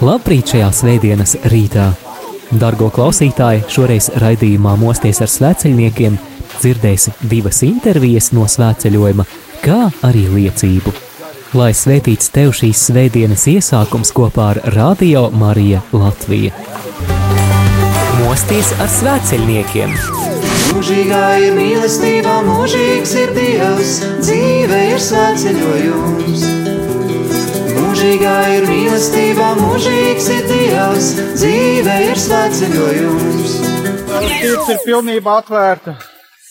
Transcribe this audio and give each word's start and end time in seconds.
Labrīt 0.00 0.54
šajā 0.54 0.68
svētdienas 0.72 1.34
rītā! 1.52 1.90
Dargo 2.56 2.86
klausītāji, 2.88 3.66
šoreiz 3.68 4.06
raidījumā 4.22 4.72
Mosties 4.80 5.20
ar 5.20 5.28
svētceļniekiem 5.28 6.16
dzirdēsi 6.54 7.12
divas 7.28 7.60
intervijas 7.66 8.30
no 8.32 8.46
svētceļojuma, 8.48 9.26
kā 9.60 9.90
arī 10.08 10.24
liecību. 10.32 10.94
Lai 11.52 11.74
svētīts 11.76 12.32
tev 12.32 12.54
šīs 12.56 12.86
svētdienas 12.88 13.44
iesākums 13.52 14.14
kopā 14.16 14.48
ar 14.54 14.62
Radio 14.72 15.26
Marija 15.36 15.82
Latvija. 15.92 16.56
Mosties 18.22 18.72
ar 18.80 18.88
svētceļniekiem! 18.96 19.94
Mūžīgā 20.70 21.22
ir 21.44 21.60
mīlestība, 21.60 22.40
mūžīgs 22.48 23.16
ir 23.20 23.36
Dievs, 23.36 23.94
dzīve 24.24 24.82
ir 24.94 25.08
svētceļojums. 25.10 26.69
Mūžīgā 28.00 28.34
ir 28.56 28.64
mīlestība, 28.64 29.46
mūžīgs 29.58 30.26
ir 30.32 30.46
Dievs, 30.48 31.08
dzīve 31.36 31.96
ir 32.06 32.16
svētceļojums. 32.16 33.56
Sirds 34.40 34.70
ir 34.72 34.78
pilnībā 34.86 35.34
atvērta. 35.42 35.92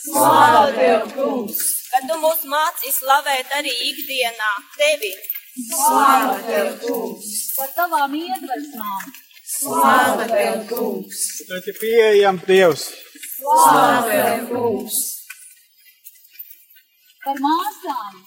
Slāva 0.03 0.67
tev, 0.75 1.07
kungs! 1.15 1.63
Kad 1.89 2.05
tu 2.05 2.19
mūs 2.21 2.43
māci 2.51 2.93
slavēt 2.93 3.49
arī 3.57 3.73
ikdienā 3.87 4.51
tevi. 4.75 5.09
Slāva 5.71 6.35
tev, 6.45 6.67
kungs! 6.83 7.31
Par 7.55 7.71
tavām 7.79 8.13
iedvesmām. 8.19 9.07
Slāva 9.55 10.27
tev, 10.29 10.59
kungs! 10.69 11.23
Tad 11.49 11.71
ir 11.73 11.79
pieejams 11.81 12.45
Dievs. 12.51 12.83
Slāva 13.39 14.03
tev, 14.11 14.45
kungs! 14.51 15.01
Par 17.25 17.41
māsām. 17.47 18.21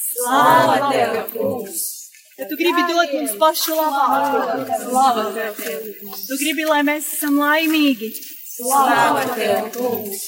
Slāva 0.00 0.90
tev, 0.90 1.22
kungs! 1.36 1.95
Ja 2.36 2.44
tu 2.48 2.56
gribi 2.60 2.82
dot 2.92 3.12
mums 3.16 3.30
pašu 3.40 3.74
labāko, 3.78 4.40
Slāva 4.82 5.22
tev, 5.32 5.54
kungs! 5.56 6.24
tu 6.28 6.36
gribi, 6.36 6.66
lai 6.68 6.82
mēs 6.84 7.06
esam 7.14 7.38
laimīgi, 7.40 8.10
Slāva 8.58 9.22
tev, 9.30 9.70
kungs! 9.72 10.26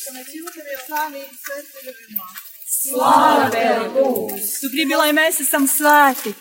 Slāva 2.73 3.51
tev, 3.53 3.83
kungs! 3.93 4.55
tu 4.63 4.71
gribi, 4.73 4.97
lai 4.97 5.11
mēs 5.19 5.43
esam 5.45 5.67
svēti. 5.69 6.33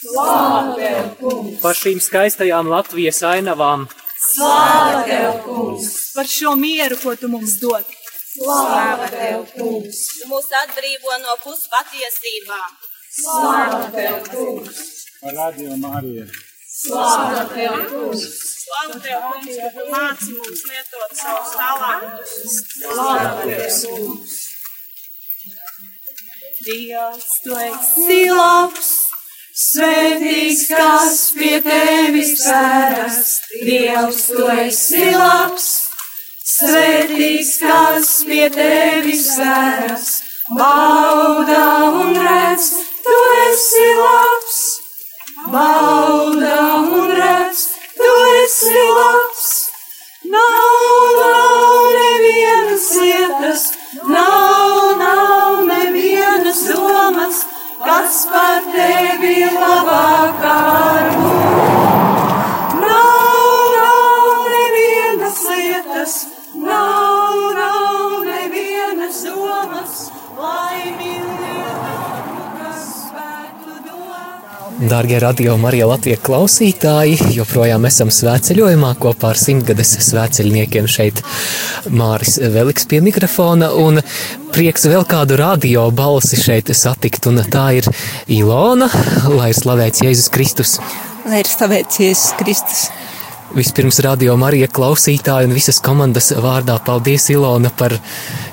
Slāva 0.00 0.74
tev, 0.80 1.12
kungs! 1.20 1.60
Par 1.62 1.78
šīm 1.78 2.02
skaistajām 2.02 2.72
Latvijas 2.72 3.22
ainavām 3.30 3.86
Slāva 4.24 5.04
tev, 5.06 5.36
kungs! 5.46 5.92
Par 6.16 6.26
šo 6.32 6.56
mieru, 6.58 6.98
ko 6.98 7.14
tu 7.14 7.30
mums 7.30 7.60
dod. 7.62 7.86
Slāva 8.32 9.06
tev, 9.14 9.46
kungs! 9.54 10.02
Tu 10.18 10.26
mūs 10.34 10.50
atbrīvo 10.64 11.20
no 11.22 11.38
puspatiesībām. 11.46 12.74
Slāva 13.20 13.86
tev, 13.94 14.18
kungs! 14.34 15.01
Radio 15.22 15.76
Marija. 15.76 16.24
Slāva 16.66 17.44
tev, 17.52 17.76
kungs! 17.92 18.22
Slāva 18.58 18.96
tev, 19.04 19.20
kungs, 19.28 19.58
ka 19.60 19.68
tu 19.76 19.84
māci 19.92 20.32
mums 20.34 20.62
lietot 20.66 21.12
savus 21.14 21.52
talantus. 21.60 22.56
Slāva 22.72 23.44
tev, 23.44 23.68
kungs! 23.84 24.32
Dievs, 26.66 27.28
tu 27.44 27.54
esi 27.68 28.18
labs, 28.34 28.90
svētīgs, 29.62 30.66
kas 30.72 31.22
pie 31.38 31.54
tevis 31.68 32.34
pēdas. 32.42 33.22
Dievs, 33.62 34.26
tu 34.26 34.50
esi 34.66 35.06
labs, 35.14 35.68
svētīgs, 36.56 37.56
kas 37.62 38.14
pie 38.26 38.50
tevis 38.58 39.28
pēdas. 39.38 40.14
Bauda 40.58 41.66
un 41.94 42.18
redz, 42.18 42.72
tu 43.06 43.18
esi 43.46 43.86
labs, 44.02 44.41
bauda 45.52 46.58
un 46.96 47.10
redz, 47.20 47.60
tu 47.96 48.10
esi 48.44 48.84
labs. 48.96 49.48
Nav, 50.32 50.82
nav 51.20 51.88
nevienas 51.98 52.86
lietas, 53.00 53.64
nav, 54.14 54.96
nav 55.02 55.64
nevienas 55.70 56.62
domas, 56.68 57.42
kas 57.86 58.22
par 58.32 58.70
tevi 58.76 59.42
labākā 59.58 60.56
var 60.92 61.12
būt. 61.18 61.61
Dārgie 74.82 75.20
radio 75.22 75.52
Marija 75.62 75.86
Latvijas 75.86 76.18
klausītāji, 76.26 77.28
joprojām 77.36 77.84
esam 77.86 78.08
svētceļojumā 78.10 78.88
kopā 78.98 79.28
ar 79.30 79.38
simtgades 79.38 79.92
svētceļniekiem 80.08 80.88
šeit 80.90 81.20
Māris 81.86 82.40
Veliks 82.50 82.88
pie 82.90 82.98
mikrofona 83.04 83.68
un 83.78 84.00
prieks 84.50 84.88
vēl 84.90 85.04
kādu 85.06 85.36
radio 85.38 85.84
balsi 85.94 86.40
šeit 86.40 86.72
satikt 86.74 87.28
un 87.30 87.38
tā 87.52 87.68
ir 87.78 87.86
Ilona, 88.26 88.88
lai 89.30 89.52
ir 89.52 89.60
slavēts 89.60 90.02
Jēzus 90.02 90.32
Kristus. 90.34 90.74
Lai 91.28 91.44
ir 91.44 91.52
slavēts 91.52 92.02
Jēzus 92.02 92.34
Kristus. 92.42 92.82
Vispirms 93.54 94.00
radio 94.02 94.34
Marija 94.40 94.66
klausītāji 94.66 95.46
un 95.46 95.54
visas 95.54 95.78
komandas 95.84 96.32
vārdā 96.34 96.80
paldies 96.82 97.28
Ilona 97.30 97.70
par 97.70 97.94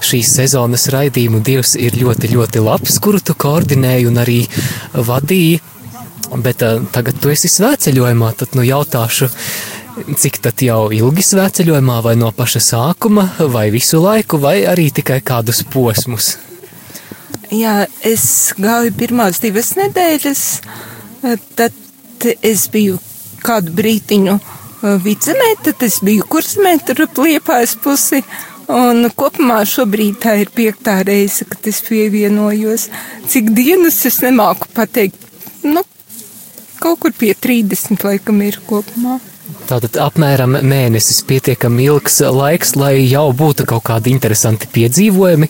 šīs 0.06 0.35
sezonas 0.44 0.91
raidījumu. 0.94 1.41
Dievs 1.41 1.73
ir 1.79 1.97
ļoti, 2.03 2.35
ļoti 2.35 2.62
labs, 2.69 3.01
kuru 3.01 3.23
tu 3.23 3.34
koordinēji 3.39 4.12
un 4.12 4.22
arī 4.28 4.39
vadīji. 4.94 5.57
Bet 6.35 6.62
uh, 6.66 6.84
tagad 6.94 7.18
tu 7.22 7.31
esi 7.34 7.50
svētceļojumā, 7.52 8.34
tad 8.38 8.53
nu 8.57 8.66
jautāšu, 8.68 9.30
cik 10.19 10.41
tad 10.44 10.62
jau 10.63 10.90
ilgi 10.96 11.25
svētceļojumā, 11.25 11.97
vai 12.06 12.16
no 12.19 12.30
paša 12.35 12.62
sākuma, 12.63 13.25
vai 13.52 13.69
visu 13.74 14.02
laiku, 14.03 14.40
vai 14.41 14.62
arī 14.69 14.90
tikai 14.94 15.19
kādus 15.25 15.63
posmus? 15.74 16.35
Jā, 17.50 17.88
es 18.06 18.53
gāju 18.62 18.94
pirmās 18.94 19.41
divas 19.41 19.74
nedēļas, 19.80 20.44
tad 21.57 22.28
es 22.46 22.68
biju 22.69 23.00
kādu 23.41 23.74
brītiņu 23.74 24.38
vidzemē, 25.03 25.50
tad 25.66 25.81
es 25.88 26.00
biju 26.06 26.28
kursmē, 26.30 26.78
tur 26.86 27.07
ap 27.07 27.18
liepājas 27.18 27.75
pusi. 27.81 28.22
Un 28.69 29.07
kopumā 29.18 29.63
šobrīd 29.66 30.19
tā 30.22 30.36
ir 30.44 30.51
piektā 30.53 31.00
reize, 31.01 31.47
kad 31.50 31.66
es 31.72 31.80
pievienojos. 31.88 32.86
Cik 33.25 33.50
dienas 33.57 33.97
es 34.06 34.19
nemāku 34.22 34.69
pateikt, 34.78 35.18
nu, 35.66 35.81
kaut 36.81 37.00
kur 37.03 37.13
pie 37.16 37.34
30 37.35 38.06
laikam 38.07 38.41
ir 38.45 38.59
kopumā. 38.67 39.19
Tātad 39.69 39.97
apmēram 40.01 40.59
mēnesis 40.66 41.23
pietiekami 41.29 41.88
ilgs 41.90 42.19
laiks, 42.22 42.75
lai 42.78 42.95
jau 43.09 43.29
būtu 43.34 43.66
kaut 43.69 43.85
kādi 43.90 44.13
interesanti 44.13 44.69
piedzīvojumi. 44.73 45.50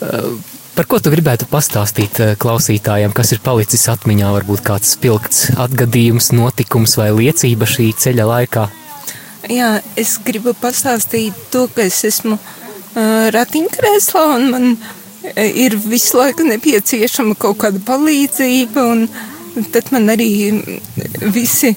Uh, 0.00 0.32
Par 0.70 0.86
ko 0.88 0.96
tu 1.02 1.10
gribētu 1.12 1.44
pastāstīt 1.50 2.20
uh, 2.22 2.28
klausītājiem, 2.40 3.12
kas 3.12 3.34
ir 3.34 3.40
palicis 3.44 3.82
atmiņā, 3.90 4.30
varbūt 4.36 4.62
kāds 4.64 4.94
spilgts 4.94 5.50
atgadījums, 5.60 6.30
notikums 6.32 6.94
vai 6.96 7.10
liecība 7.12 7.68
šī 7.68 7.90
ceļa 8.00 8.28
laikā? 8.30 8.68
Jā, 9.50 9.72
es 10.00 10.14
gribu 10.24 10.54
pastāstīt 10.56 11.36
to, 11.52 11.66
ka 11.74 11.84
es 11.84 11.98
esmu 12.08 12.38
uh, 12.38 13.28
ratiņkrēslā 13.34 14.24
un 14.36 14.48
man 14.54 14.70
ir 15.36 15.76
visu 15.76 16.16
laiku 16.16 16.46
nepieciešama 16.48 17.36
kaut 17.40 17.58
kāda 17.60 17.82
palīdzība 17.84 18.86
un 18.94 19.04
tad 19.72 19.90
man 19.94 20.10
arī 20.12 20.30
visi 21.34 21.74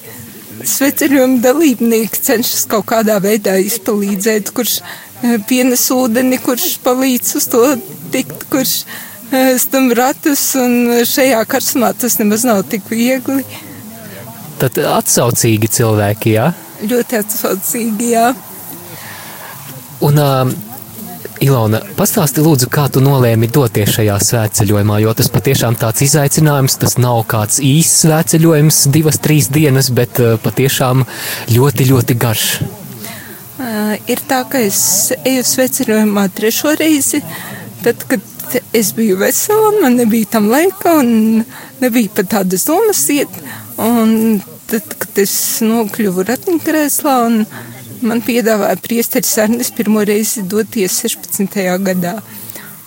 sveceļojuma 0.64 1.40
dalībnieki 1.44 2.20
cenšas 2.28 2.64
kaut 2.70 2.86
kādā 2.92 3.18
veidā 3.22 3.56
izpalīdzēt, 3.62 4.52
kurš 4.54 4.78
uh, 4.80 5.36
pienes 5.48 5.84
ūdeni, 5.94 6.38
kurš 6.42 6.78
palīdz 6.84 7.34
uz 7.40 7.48
to 7.52 7.62
tikt, 8.14 8.46
kurš 8.52 8.74
uh, 8.84 9.54
stum 9.60 9.90
ratus 9.96 10.46
un 10.60 11.04
šajā 11.08 11.42
karsmā 11.50 11.92
tas 11.98 12.18
nemaz 12.22 12.46
nav 12.48 12.64
tik 12.70 12.86
viegli. 12.92 13.44
Tad 14.60 14.78
atsaucīgi 14.78 15.68
cilvēki, 15.80 16.36
jā? 16.38 16.52
Ļoti 16.84 17.18
atsaucīgi, 17.18 18.12
jā. 18.14 18.28
Un 20.04 20.20
uh, 20.20 20.54
Ilona, 21.44 21.80
pastāsti 21.98 22.42
lūdzu, 22.44 22.68
kā 22.72 22.86
tu 22.92 23.02
nolēmi 23.04 23.50
doties 23.52 23.92
šajā 23.96 24.16
svētceļojumā, 24.28 25.00
jo 25.02 25.12
tas 25.18 25.28
patiešām 25.34 25.76
tāds 25.80 26.04
izaicinājums, 26.06 26.78
tas 26.80 26.96
nav 27.02 27.20
kāds 27.30 27.60
īsts 27.64 28.04
svētceļojums, 28.06 28.78
divas, 28.94 29.20
trīs 29.24 29.50
dienas, 29.52 29.90
bet 29.94 30.20
uh, 30.22 30.36
patiešām 30.40 31.04
ļoti, 31.52 31.88
ļoti 31.90 32.16
garš. 32.24 32.46
Uh, 33.54 33.94
ir 34.10 34.22
tā, 34.28 34.44
ka 34.50 34.62
es 34.64 35.12
eju 35.20 35.44
sveceļojumā 35.50 36.28
trešo 36.38 36.72
reizi, 36.80 37.20
tad, 37.84 38.06
kad 38.08 38.58
es 38.72 38.94
biju 38.96 39.18
vesela, 39.20 39.74
man 39.82 39.98
nebija 40.00 40.32
tam 40.36 40.48
laika 40.52 40.98
un 41.02 41.44
nebija 41.82 42.14
pat 42.16 42.32
tādas 42.38 42.66
domas 42.68 43.04
iet. 43.12 43.30
Un 43.80 44.40
tad, 44.70 44.96
kad 44.98 45.22
es 45.22 45.34
nokļuvu 45.64 46.24
ratiņkrēslā 46.30 47.14
un 47.26 47.40
man 48.06 48.22
piedāvāja 48.24 48.78
priesteris 48.84 49.34
Arnis 49.42 49.72
pirmo 49.74 50.04
reizi 50.06 50.44
doties 50.48 51.00
16. 51.02 51.58
gadā. 51.84 52.18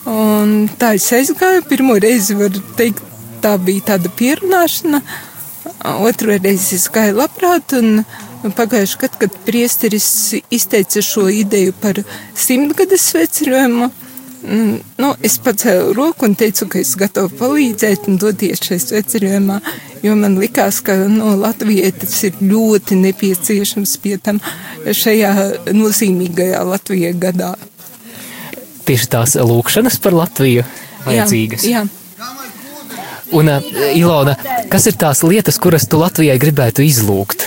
Un 0.08 0.70
tā 0.80 0.94
es 0.96 1.10
aizgāju, 1.12 1.66
pirmo 1.68 1.98
reizi 2.00 2.38
var 2.40 2.54
teikt, 2.80 3.04
tā 3.44 3.58
bija 3.60 3.92
tāda 3.92 4.12
pierunāšana, 4.18 5.02
otru 6.08 6.38
reizi 6.38 6.78
es 6.78 6.88
gāju 6.94 7.20
labprāt 7.20 7.76
un 7.78 8.02
Pagājuši 8.38 8.98
gadu, 9.02 9.18
kad 9.20 9.38
priesteris 9.46 10.08
izteica 10.54 11.02
šo 11.02 11.26
ideju 11.34 11.74
par 11.82 11.98
simtgades 12.38 13.08
sveceļojumu, 13.10 13.90
mm, 14.44 14.76
nu, 15.02 15.10
es 15.26 15.40
pacēlu 15.42 15.96
roku 15.98 16.28
un 16.28 16.36
teicu, 16.38 16.68
ka 16.70 16.80
es 16.80 16.94
gatavu 17.00 17.32
palīdzēt 17.40 18.08
un 18.12 18.20
doties 18.22 18.62
šajā 18.64 18.84
sveceļojumā, 18.84 19.58
jo 20.04 20.16
man 20.20 20.38
likās, 20.42 20.82
ka 20.86 20.96
no 21.04 21.34
nu, 21.34 21.36
Latvijai 21.42 21.92
tas 21.96 22.16
ir 22.28 22.40
ļoti 22.42 22.98
nepieciešams 23.02 23.98
pie 24.04 24.18
tam 24.24 24.42
šajā 24.86 25.34
nozīmīgajā 25.76 26.64
Latvijai 26.68 27.14
gadā. 27.18 27.54
Tieši 28.88 29.10
tās 29.12 29.36
lūkšanas 29.36 30.00
par 30.04 30.16
Latviju 30.16 30.66
vajadzīgas. 31.06 31.68
Jā, 31.68 31.84
jā. 31.84 31.88
Un, 33.36 33.50
uh, 33.52 33.64
Ilona, 33.96 34.38
kas 34.72 34.88
ir 34.88 34.96
tās 35.00 35.24
lietas, 35.28 35.58
kuras 35.60 35.88
tu 35.90 36.00
Latvijai 36.00 36.38
gribētu 36.40 36.86
izlūgt? 36.86 37.44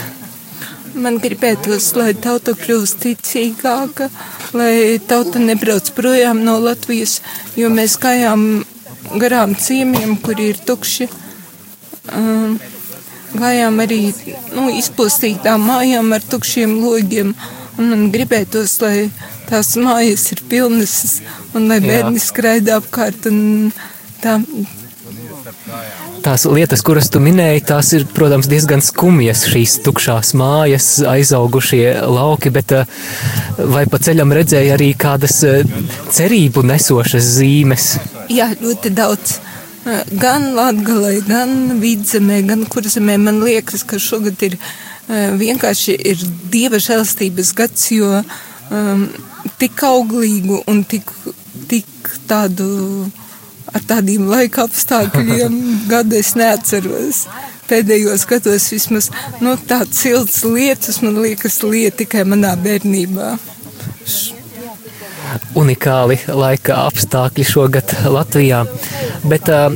Man 1.00 1.16
gribētos, 1.22 1.86
lai 1.96 2.12
tauta 2.18 2.52
kļūst 2.58 2.98
ticīgāka, 3.04 4.10
lai 4.58 4.98
tauta 5.08 5.40
nebrauc 5.40 5.88
projām 5.96 6.42
no 6.44 6.58
Latvijas, 6.60 7.20
jo 7.56 7.70
mēs 7.72 7.96
gājām 8.02 8.64
garām 9.22 9.54
ciemiem, 9.56 10.16
kur 10.20 10.40
ir 10.42 10.60
tukši. 10.66 11.08
Gājām 13.30 13.78
arī 13.84 14.00
nu, 14.56 14.66
izpostītām 14.74 15.62
mājām 15.68 16.10
ar 16.16 16.24
tukšiem 16.32 16.80
logiem. 16.82 17.34
Un 17.78 17.92
man 17.92 18.08
gribētos, 18.12 18.80
lai 18.82 19.10
tās 19.48 19.76
mājas 19.80 20.26
ir 20.34 20.42
pilnas 20.50 21.20
un 21.54 21.70
lai 21.70 21.78
bērni 21.84 22.20
skraida 22.20 22.80
apkārt. 22.80 23.30
Tā, 24.20 24.36
Tās 26.20 26.44
lietas, 26.44 26.82
kuras 26.84 27.08
tu 27.12 27.20
minēji, 27.22 27.62
tās 27.70 27.94
ir, 27.96 28.04
protams, 28.12 28.48
diezgan 28.50 28.82
skumjas. 28.84 29.46
Šīs 29.48 29.78
tukšās 29.86 30.34
mājas, 30.36 30.88
aizaugušie 31.08 31.94
lauki, 32.12 32.52
bet 32.52 32.74
eh, 32.76 32.98
vai 33.72 33.86
pa 33.90 34.00
ceļam 34.02 34.34
redzēja 34.36 34.76
arī 34.76 34.90
kādas 35.00 35.38
eh, 35.48 35.64
cerību 36.12 36.64
nesošas 36.68 37.30
zīmes? 37.38 37.86
Jā, 38.28 38.50
ļoti 38.60 38.92
daudz. 38.96 39.38
Gan 39.84 40.50
Latvijā, 40.56 41.22
gan 41.24 41.80
Vidzemē, 41.80 42.42
gan 42.48 42.66
Kurzemē. 42.68 43.16
Man 43.20 43.40
liekas, 43.44 43.84
ka 43.88 43.98
šogad 43.98 44.42
ir 44.44 44.58
vienkārši 45.40 45.96
ir 46.12 46.20
dieva 46.52 46.78
žēlstības 46.82 47.54
gads, 47.56 47.86
jo 47.94 48.10
um, 48.20 49.06
tik 49.58 49.82
auglīgu 49.88 50.60
un 50.70 50.84
tik, 50.84 51.10
tik 51.70 52.12
tādu 52.28 52.68
ar 53.70 53.84
tādiem 53.86 54.28
laika 54.30 54.66
apstākļiem 54.68 55.56
gadu 55.92 56.18
es 56.20 56.34
neatceros. 56.38 57.24
Pēdējos 57.70 58.26
gados 58.26 58.66
vismaz 58.72 59.10
nu, 59.38 59.54
tādas 59.70 60.02
siltas 60.02 60.42
lietas, 60.42 61.00
man 61.04 61.20
liekas, 61.22 61.60
lieta 61.62 62.02
tikai 62.02 62.24
manā 62.26 62.56
bērnībā. 62.58 63.36
Unikāli 65.58 66.16
laika 66.26 66.84
apstākļi 66.88 67.46
šogad 67.46 67.94
Latvijā. 68.10 68.64
Bet, 69.28 69.50
uh, 69.50 69.74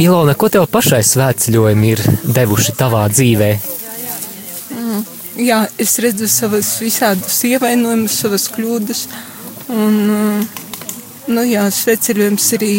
Ilona, 0.00 0.34
ko 0.38 0.48
tev 0.52 0.68
pašai 0.72 1.02
svētceļojumi 1.06 1.92
ir 1.94 2.02
devuši 2.36 2.76
tavā 2.78 3.04
dzīvē? 3.12 3.50
Mm, 4.76 5.02
jā, 5.46 5.62
es 5.82 5.98
redzu 6.02 6.28
savas 6.30 6.74
visādus 6.82 7.42
ievainojumus, 7.48 8.20
savas 8.24 8.48
kļūdas. 8.54 9.04
Un, 9.72 9.98
nu, 11.28 11.44
jā, 11.48 11.66
sveceļojums 11.72 12.48
arī 12.58 12.74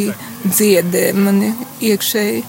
dziedē 0.47 1.05
mani 1.17 1.53
iekšēji. 1.91 2.43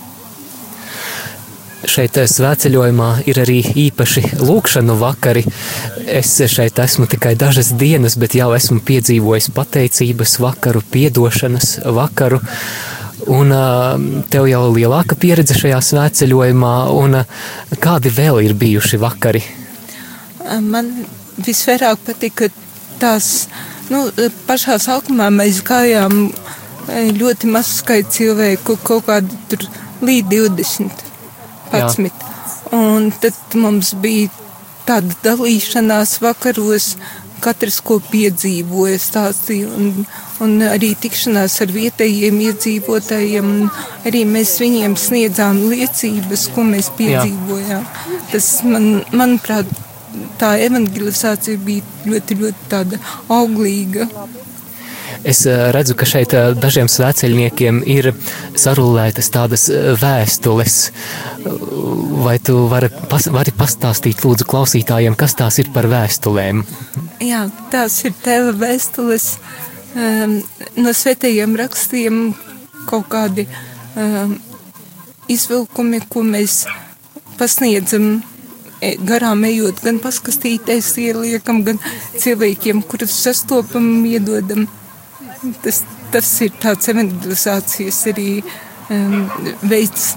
Šeit 1.90 2.16
eh, 2.20 2.28
svētceļojumā 2.31 3.08
ir 3.28 3.40
arī 3.42 3.58
īpaši 3.86 4.40
lūkšanu 4.40 4.96
vakari. 5.00 5.44
Es 6.06 6.32
šeit 6.50 6.78
esmu 6.81 7.08
tikai 7.10 7.34
dažas 7.38 7.72
dienas, 7.78 8.16
bet 8.20 8.36
jau 8.38 8.50
esmu 8.56 8.81
piedzīvojis 8.86 9.50
pateicības 9.54 10.38
vakaru, 10.42 10.82
piedošanas 10.94 11.78
vakaru. 11.84 12.40
Un 13.31 13.52
uh, 13.54 13.94
tev 14.28 14.48
jau 14.50 14.62
ir 14.69 14.75
lielāka 14.82 15.16
pieredze 15.16 15.56
šajā 15.56 15.78
svētceļojumā, 15.86 16.72
un 16.92 17.22
kādi 17.81 18.12
vēl 18.12 18.42
ir 18.44 18.56
bijuši 18.60 19.00
vakari? 19.00 19.40
Man 20.60 20.90
visvairāk 21.40 22.02
patika 22.04 22.50
tās, 23.00 23.46
nu, 23.88 24.02
pašā 24.48 24.76
sākumā 24.82 25.31
mēs 25.32 25.62
gājām 25.64 26.26
ļoti 27.16 27.48
maz 27.48 27.78
skaits 27.78 28.19
cilvēku, 28.19 28.76
kaut 28.84 29.08
kādi 29.08 29.40
tur 29.48 29.64
līdz 30.04 30.28
20, 30.34 31.04
11. 31.81 32.09
Jā. 32.09 32.79
Un 32.79 33.11
tad 33.23 33.59
mums 33.59 33.93
bija 34.03 34.31
tāda 34.88 35.15
dalīšanās 35.25 36.19
vakaros, 36.23 36.94
katrs 37.44 37.81
ko 37.85 37.99
piedzīvoja, 38.11 38.99
stāstīja, 39.00 39.69
un, 39.76 40.06
un 40.44 40.55
arī 40.65 40.94
tikšanās 41.00 41.59
ar 41.65 41.73
vietējiem 41.75 42.38
iedzīvotājiem. 42.49 43.50
Arī 44.09 44.25
mēs 44.29 44.56
viņiem 44.62 44.97
sniedzām 45.00 45.61
liecības, 45.73 46.49
ko 46.55 46.65
mēs 46.69 46.91
piedzīvojām. 46.99 47.85
Jā. 47.85 48.23
Tas, 48.32 48.49
man, 48.69 48.88
manuprāt, 49.12 49.69
tā 50.41 50.55
evangelizācija 50.65 51.61
bija 51.65 51.85
ļoti, 52.09 52.41
ļoti 52.41 52.70
tāda 52.73 53.00
auglīga. 53.32 54.09
Es 55.25 55.47
eh, 55.49 55.71
redzu, 55.73 55.97
ka 55.97 56.05
šeit 56.09 56.35
eh, 56.37 56.53
dažiem 56.53 56.88
svēceļniekiem 56.93 57.81
ir 57.88 58.11
sarulētas 58.61 59.31
tādas 59.32 59.71
eh, 59.73 59.94
vēstules. 59.97 60.76
Vai 62.25 62.37
tu 62.44 62.59
vari, 62.69 62.91
pas, 63.09 63.26
vari 63.32 63.55
pastāstīt, 63.56 64.21
lūdzu, 64.25 64.46
klausītājiem, 64.48 65.17
kas 65.17 65.37
tās 65.39 65.58
ir 65.65 65.72
par 65.72 65.89
vēstulēm? 65.89 66.60
Jā, 67.25 67.46
tās 67.72 67.96
ir 68.05 68.13
tēva 68.25 68.53
vēstules 68.60 69.31
um, 69.96 70.39
no 70.77 70.93
svētajiem 70.96 71.56
rakstiem, 71.60 72.20
kaut 72.89 73.08
kādi 73.13 73.46
um, 73.96 74.37
izvilkumi, 75.32 76.05
ko 76.08 76.25
mēs 76.29 76.65
pasniedzam 77.41 78.22
e, 78.81 78.94
garām 79.08 79.44
ejot, 79.48 79.81
gan 79.84 80.01
paskastīties 80.05 80.94
ieliekam, 81.01 81.65
gan 81.67 81.81
cilvēkiem, 82.13 82.84
kurus 82.89 83.17
sastopam, 83.25 83.89
iedodam. 84.08 84.69
Tas, 85.65 85.82
tas 86.13 86.29
ir 86.44 86.53
tāds 86.63 86.89
evangelizācijas 86.93 88.01
arī 88.13 88.29
um, 88.91 89.24
veids. 89.63 90.15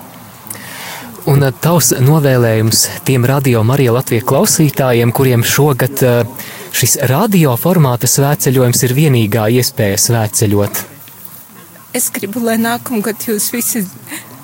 Un 1.27 1.43
uh, 1.43 1.51
tavs 1.51 1.91
novēlējums 1.99 2.85
tiem 3.07 3.25
radio 3.27 3.63
Marija 3.67 3.95
Latvijas 3.97 4.27
klausītājiem, 4.29 5.11
kuriem 5.15 5.43
šogad 5.43 6.03
uh, 6.07 6.45
šis 6.71 6.99
radio 7.11 7.55
formāta 7.59 8.07
svētceļojums 8.07 8.85
ir 8.87 8.95
vienīgā 8.95 9.49
iespēja 9.59 9.99
svētceļot? 10.05 10.83
Es 11.97 12.11
gribu, 12.13 12.43
lai 12.45 12.57
nākamgad 12.61 13.27
jūs 13.27 13.49
visi 13.55 13.83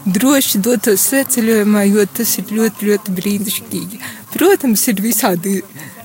droši 0.03 0.59
dotos 0.63 1.03
svētceļojumā, 1.09 1.83
jo 1.91 2.05
tas 2.17 2.37
ir 2.41 2.51
ļoti, 2.57 2.87
ļoti 2.89 3.15
brīnišķīgi. 3.19 3.99
Protams, 4.33 4.87
ir 4.91 5.03
visādi 5.03 5.59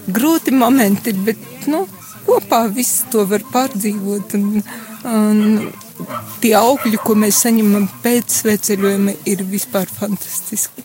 grūti 0.06 0.54
momenti, 0.54 1.14
bet, 1.26 1.40
nu, 1.70 1.86
kopā 2.28 2.64
viss 2.72 3.06
to 3.12 3.24
var 3.28 3.44
pārdzīvot. 3.52 4.36
Un, 4.38 4.62
un 5.08 5.70
tie 6.42 6.54
augļi, 6.58 7.00
ko 7.02 7.16
mēs 7.18 7.42
saņemam 7.46 7.88
pēc 8.04 8.42
sveceļojuma, 8.42 9.16
ir 9.30 9.44
vispār 9.48 9.90
fantastiski. 9.90 10.84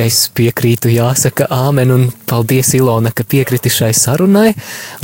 Es 0.00 0.30
piekrītu, 0.32 0.88
jāsaka, 0.94 1.44
āmen, 1.52 1.90
un 1.92 2.06
paldies, 2.30 2.72
Ilona, 2.78 3.10
ka 3.12 3.26
piekriti 3.28 3.68
šai 3.72 3.90
sarunai, 3.96 4.54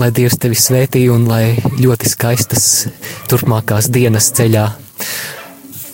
lai 0.00 0.09
Dievs 0.16 0.38
tevi 0.40 0.57
svētī 0.57 1.02
un 1.12 1.26
lai 1.28 1.59
ļoti 1.83 2.09
skaistas 2.09 2.87
turpmākās 3.28 3.90
dienas 3.93 4.31
ceļā. 4.38 4.64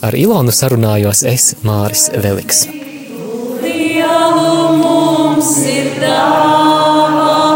Ar 0.07 0.19
Ilonu 0.19 0.55
sarunājos 0.55 1.25
es, 1.27 1.49
Māris 1.67 2.09
Veliks. 2.15 2.69
Dielu 3.63 4.79
mums 4.79 5.57
ir 5.67 5.97
dāvājis 5.99 7.52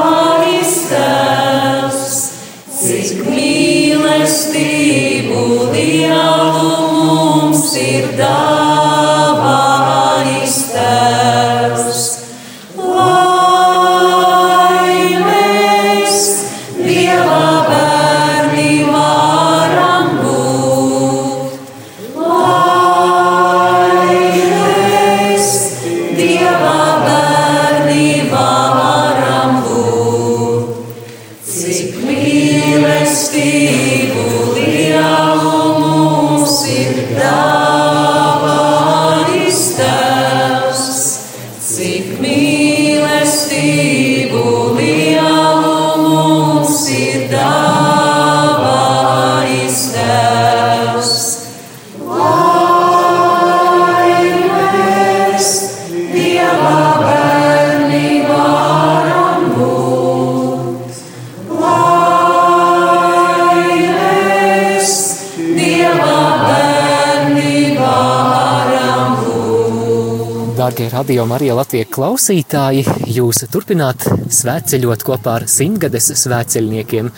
Radio 71.07 71.23
Marija 71.31 71.55
Latvijas 71.55 71.93
klausītāji, 71.95 72.81
jūs 73.15 73.45
turpināt 73.55 74.03
svētceļot 74.35 75.05
kopā 75.07 75.37
ar 75.39 75.45
simtgades 75.47 76.09
svētceļniekiem. 76.19 77.13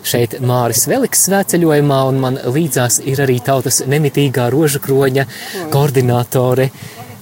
Šeit 0.00 0.38
Māris 0.40 0.86
Veliks 0.88 1.26
svētceļojumā, 1.26 1.98
un 2.08 2.22
man 2.22 2.38
līdzās 2.40 3.02
ir 3.04 3.20
arī 3.20 3.36
tautas 3.44 3.82
nemitīgā 3.84 4.46
rožu 4.54 4.80
kroņa 4.86 5.26
koordinātore 5.74 6.70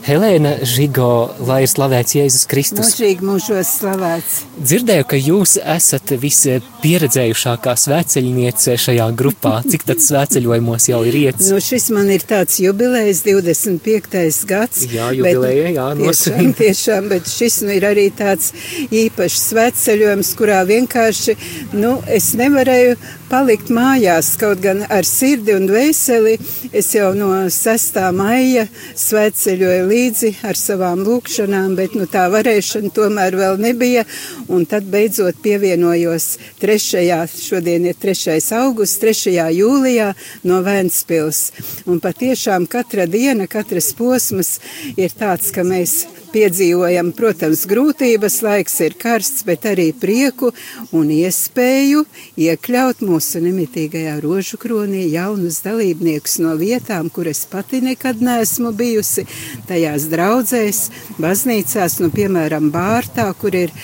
Helēna 0.02 0.56
Žigo, 0.66 1.30
lai 1.46 1.60
ir 1.62 1.70
slavēts 1.70 2.16
Jēzus 2.16 2.46
Kristus. 2.50 2.88
Mūžīgi 2.90 3.22
mūžos 3.22 3.68
slavēts. 3.78 4.40
Dzirdēju, 4.58 5.04
ka 5.12 5.20
jūs 5.20 5.52
esat 5.60 6.10
vispieredzējušākā 6.24 7.74
svētceļniece 7.84 8.74
šajā 8.82 9.06
grupā. 9.20 9.54
Cik 9.62 9.86
tad 9.86 10.02
svētceļojumos 10.02 10.88
jau 10.90 11.04
ir 11.06 11.18
iets? 11.20 11.52
Nu, 11.52 11.62
šis 11.62 11.86
man 11.94 12.10
ir 12.10 12.26
tāds 12.26 12.58
jubilejs, 12.64 13.22
25. 13.28 14.42
gads. 14.50 14.82
Jā, 14.90 15.12
jubileja, 15.14 15.70
jā, 15.70 15.86
tiešām, 15.94 16.02
nosvin. 16.02 16.52
tiešām, 16.64 17.10
bet 17.14 17.30
šis 17.30 17.62
nu 17.68 17.78
ir 17.78 17.86
arī 17.92 18.08
tāds 18.18 18.50
īpašs 18.90 19.48
svētceļojums, 19.52 20.34
kurā 20.40 20.64
vienkārši, 20.66 21.38
nu, 21.78 22.00
es 22.10 22.32
nevarēju 22.42 22.98
palikt 23.32 23.70
mājās, 23.72 24.34
kaut 24.36 24.60
gan 24.60 24.82
ar 24.92 25.06
sirdi 25.08 25.54
un 25.56 25.64
dvēseli. 25.64 26.34
Es 26.76 26.90
jau 26.92 27.12
no 27.16 27.30
6. 27.48 27.96
maija 28.12 28.66
svētceļoju 28.98 29.86
līdzi 29.88 30.32
ar 30.44 30.58
savām 30.58 31.00
lūkšanām, 31.06 31.72
bet 31.78 31.96
nu, 31.96 32.04
tā 32.12 32.26
varēšana 32.32 32.92
tomēr 32.92 33.38
vēl 33.40 33.56
nebija. 33.62 34.04
Un 34.52 34.66
tad 34.68 34.84
beidzot 34.92 35.40
pievienojos 35.44 36.28
3. 36.60 37.22
šodien 37.40 37.88
ir 37.88 37.96
3. 38.04 38.36
augusts, 38.60 39.00
3. 39.00 39.38
jūlijā 39.56 40.12
no 40.44 40.60
Vēnspils. 40.66 41.46
Un 41.88 42.04
patiešām 42.04 42.68
katra 42.68 43.08
diena, 43.08 43.48
katras 43.48 43.94
posms 43.96 44.58
ir 44.96 45.14
tāds, 45.16 45.54
ka 45.56 45.64
mēs 45.64 46.02
piedzīvojam, 46.32 47.12
protams, 47.16 47.64
grūtības, 47.70 48.38
laiks 48.44 48.78
ir 48.86 48.96
karsts, 49.00 49.44
bet 49.48 49.66
arī 49.68 49.90
prieku 49.92 50.52
un 50.96 51.10
iespēju 51.12 52.04
iekļaut 52.40 53.04
mūsu 53.06 53.42
nemitīgajā 53.44 54.18
rožu 54.24 54.58
kronī 54.62 55.04
jaunus 55.12 55.62
dalībniekus 55.66 56.38
no 56.44 56.56
vietām, 56.60 57.10
kur 57.12 57.30
es 57.30 57.44
pati 57.50 57.82
nekad 57.84 58.22
neesmu 58.24 58.72
bijusi, 58.76 59.26
tajās 59.68 60.08
draudzēs, 60.12 60.84
baznīcās, 61.22 62.00
nu, 62.02 62.12
piemēram, 62.14 62.70
Bārtā, 62.72 63.28
kur 63.38 63.56
ir 63.56 63.74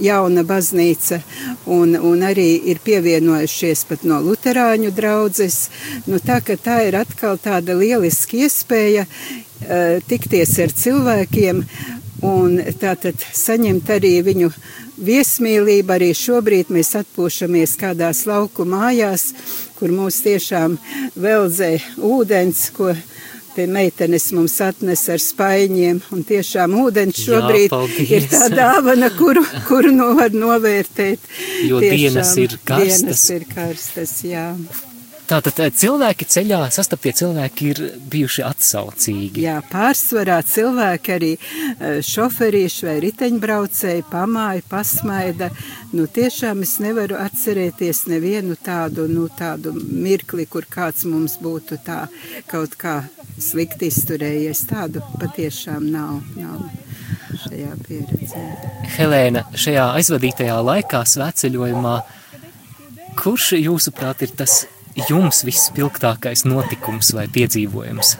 jauna 0.00 0.44
baznīca, 0.46 1.20
un, 1.66 1.96
un 1.96 2.22
arī 2.26 2.48
ir 2.70 2.80
pievienojušies 2.84 3.84
pat 3.88 4.04
no 4.08 4.20
luterāņu 4.24 4.92
draudzes. 4.94 5.58
Nu, 6.06 6.20
tā, 6.22 6.40
tā 6.40 6.80
ir 6.88 6.98
atkal 7.00 7.38
tāda 7.42 7.76
lieliska 7.78 8.38
iespēja 8.44 9.06
tikties 10.08 10.58
ar 10.64 10.74
cilvēkiem 10.74 11.62
un 12.26 12.58
tātad 12.80 13.18
saņemt 13.34 13.90
arī 13.94 14.14
viņu 14.26 14.50
viesmīlību. 15.08 15.94
Arī 15.94 16.10
šobrīd 16.16 16.72
mēs 16.74 16.94
atpūšamies 17.02 17.76
kādās 17.80 18.24
lauku 18.28 18.66
mājās, 18.68 19.30
kur 19.78 19.94
mūs 19.94 20.22
tiešām 20.26 20.78
veldzē 21.18 21.76
ūdens, 22.10 22.68
ko 22.76 22.92
Te 23.58 23.64
meitenes 23.66 24.28
mums 24.36 24.52
atnes 24.62 25.00
ar 25.10 25.18
spaiņiem, 25.18 25.96
un 26.14 26.20
tiešām 26.28 26.76
ūdens 26.78 27.18
šobrīd 27.18 27.64
Jā, 27.64 27.72
paldies. 27.72 28.12
ir 28.14 28.28
tā 28.30 28.44
dāvana, 28.52 29.08
kuru, 29.18 29.42
kuru 29.66 29.90
nu 29.96 30.12
var 30.14 30.30
novērtēt. 30.30 31.26
Jo 31.66 31.80
dienas 31.82 32.36
ir 32.38 32.54
karstas. 32.62 33.00
Dienas 33.02 33.24
ir 33.34 33.48
karstas, 33.50 34.12
jā. 34.22 34.52
Tātad 35.28 35.58
eh, 35.60 35.68
cilvēki 35.76 36.24
ceļā, 36.32 36.62
sastaptie 36.72 37.10
cilvēki 37.16 37.66
ir 37.68 37.80
bijuši 38.08 38.44
atsaucīgi. 38.48 39.42
Jā, 39.44 39.58
pārsvarā 39.68 40.38
cilvēki 40.48 41.12
arī 41.12 41.32
eh, 41.36 41.98
šoferīši 42.04 42.86
vai 42.88 42.94
riteņbraucēji 43.04 44.06
pamāja, 44.08 44.64
pasmaida. 44.70 45.50
Nu, 45.92 46.06
tiešām 46.08 46.62
es 46.64 46.78
nevaru 46.80 47.18
atcerēties 47.20 48.06
nevienu 48.08 48.56
tādu, 48.56 49.04
nu, 49.10 49.26
tādu 49.28 49.74
mirkli, 49.76 50.48
kur 50.48 50.64
kāds 50.64 51.04
mums 51.08 51.36
būtu 51.42 51.76
tā 51.84 52.06
kaut 52.48 52.78
kā 52.80 53.02
slikti 53.36 53.92
izturējies. 53.92 54.64
Tādu 54.72 55.04
patiešām 55.20 55.90
nav, 55.92 56.22
nav 56.40 56.64
šajā 57.44 57.76
pieredzē. 57.84 58.46
Helēna, 58.96 59.44
šajā 59.52 59.90
aizvadītajā 60.00 60.56
laikā 60.72 61.04
svētceļojumā, 61.12 61.94
kurš 63.20 63.52
jūsuprāt 63.60 64.24
ir 64.24 64.36
tas 64.40 64.62
jums 65.08 65.44
vispilgtākais 65.46 66.44
notikums 66.48 67.12
vai 67.16 67.26
piedzīvojums? 67.32 68.16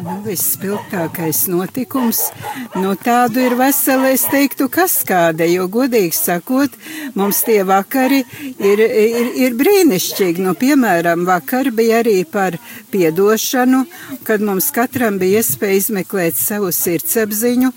Nu, 0.00 0.16
Vispilgtākais 0.24 1.42
notikums, 1.50 2.20
nu 2.76 2.92
tādu 3.00 3.42
ir 3.42 3.56
vesela, 3.58 4.10
es 4.14 4.26
teiktu, 4.30 4.68
kaskāde, 4.72 5.46
jo 5.50 5.66
godīgi 5.72 6.16
sakot, 6.16 6.76
mums 7.18 7.42
tie 7.46 7.60
vakari 7.68 8.20
ir, 8.22 8.80
ir, 8.80 9.30
ir 9.46 9.56
brīnišķīgi. 9.60 10.44
Nu, 10.44 10.54
piemēram, 10.58 11.24
vakar 11.28 11.72
bija 11.76 12.00
arī 12.04 12.18
par 12.28 12.58
piedošanu, 12.92 13.84
kad 14.28 14.44
mums 14.44 14.70
katram 14.76 15.18
bija 15.20 15.40
iespēja 15.40 15.80
izmeklēt 15.82 16.38
savu 16.40 16.72
sirdsapziņu, 16.74 17.72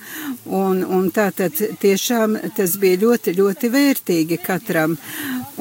un, 0.52 0.84
un 0.84 1.10
tātad 1.16 1.58
tiešām 1.82 2.38
tas 2.58 2.78
bija 2.80 3.02
ļoti, 3.06 3.36
ļoti 3.40 3.74
vērtīgi 3.74 4.40
katram. 4.44 4.98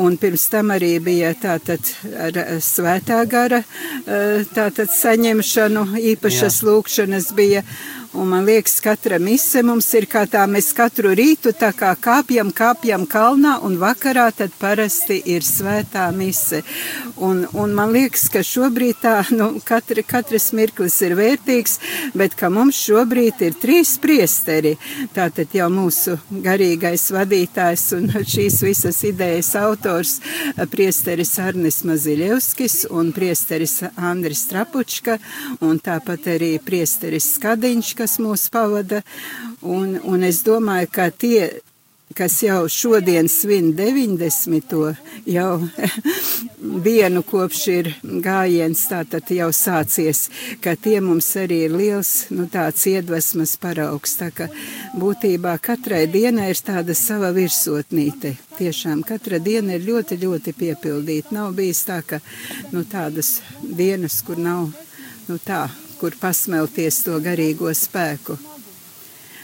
Un 0.01 0.17
pirms 0.17 0.47
tam 0.49 0.71
arī 0.73 0.95
bija 1.05 1.35
tātad 1.37 1.91
ar 2.17 2.39
svētā 2.65 3.19
gara 3.29 3.61
tātad 4.57 4.89
saņemšanu, 4.89 5.83
īpašas 6.15 6.63
lūkšanas 6.65 7.33
bija. 7.37 7.61
Un 8.13 8.29
man 8.29 8.45
liekas, 8.45 8.75
katra 8.85 9.17
mise 9.19 9.63
mums 9.65 9.87
ir 9.97 10.05
kā 10.05 10.27
tā, 10.29 10.43
mēs 10.45 10.67
katru 10.77 11.15
rītu 11.17 11.55
tā 11.57 11.71
kā 11.73 11.95
kāpjam, 11.97 12.51
kāpjam 12.53 13.07
kalnā, 13.09 13.55
un 13.65 13.79
vakarā 13.81 14.27
tad 14.37 14.53
parasti 14.61 15.17
ir 15.33 15.41
svētā 15.41 16.11
mise. 16.13 16.61
Un, 17.17 17.47
un 17.57 17.73
man 17.73 17.95
liekas, 17.95 18.27
ka 18.29 18.43
šobrīd 18.45 18.99
tā, 19.01 19.15
nu, 19.33 19.47
katra, 19.65 20.05
katrs 20.05 20.51
mirklis 20.53 20.99
ir 21.07 21.15
vērtīgs, 21.17 21.79
bet 22.13 22.37
ka 22.37 22.51
mums 22.53 22.83
šobrīd 22.85 23.41
ir 23.47 23.57
trīs 23.63 23.95
priesteri. 24.03 24.75
Tātad 25.17 25.57
jau 25.57 25.71
mūsu 25.73 26.19
garīgais 26.45 27.07
vadītājs 27.17 27.87
un 27.97 28.13
šīs 28.35 28.61
visas 28.67 29.01
idejas 29.09 29.55
autors 29.57 30.19
priesteris 30.69 31.33
Arnis 31.41 31.81
Maziļevskis 31.89 32.77
un 32.93 33.15
priesteris 33.17 33.79
Andris 33.97 34.45
Trapučka 34.53 35.17
un 35.65 35.81
tāpat 35.81 36.29
arī 36.37 36.53
priesteris 36.61 37.33
Skadiņš, 37.39 37.97
kas 38.03 38.19
mūs 38.19 38.49
pavada. 38.51 39.03
Un, 39.63 39.95
un 40.03 40.25
es 40.27 40.43
domāju, 40.43 40.89
ka 40.91 41.11
tie, 41.15 41.61
kas 42.19 42.41
jau 42.43 42.65
šodien 42.69 43.29
svin 43.31 43.71
90. 43.79 44.73
jau 45.31 45.53
dienu 46.87 47.23
kopš 47.23 47.61
ir 47.71 47.91
gājiens, 48.03 48.83
tātad 48.91 49.31
jau 49.31 49.49
sācies, 49.55 50.25
ka 50.65 50.75
tie 50.75 50.99
mums 51.05 51.29
arī 51.39 51.61
ir 51.69 51.77
liels, 51.79 52.11
nu 52.35 52.49
tāds 52.51 52.89
iedvesmas 52.91 53.55
paraugs. 53.63 54.17
Tā 54.19 54.33
ka 54.35 54.51
būtībā 54.99 55.55
katrai 55.63 56.09
dienai 56.11 56.51
ir 56.51 56.65
tāda 56.67 56.99
sava 56.99 57.31
virsotnīte. 57.37 58.35
Tiešām 58.59 59.07
katra 59.07 59.39
diena 59.39 59.79
ir 59.79 59.87
ļoti, 59.87 60.19
ļoti 60.27 60.57
piepildīta. 60.59 61.37
Nav 61.39 61.55
bijis 61.55 61.87
tā, 61.87 62.03
ka 62.03 62.19
nu 62.75 62.83
tādas 62.83 63.39
dienas, 63.63 64.19
kur 64.27 64.43
nav, 64.43 64.75
nu 65.31 65.39
tā, 65.47 65.69
kur 66.03 66.19
pasmelties 66.19 67.05
to 67.07 67.21
garīgo 67.23 67.71
spēku. 67.71 68.35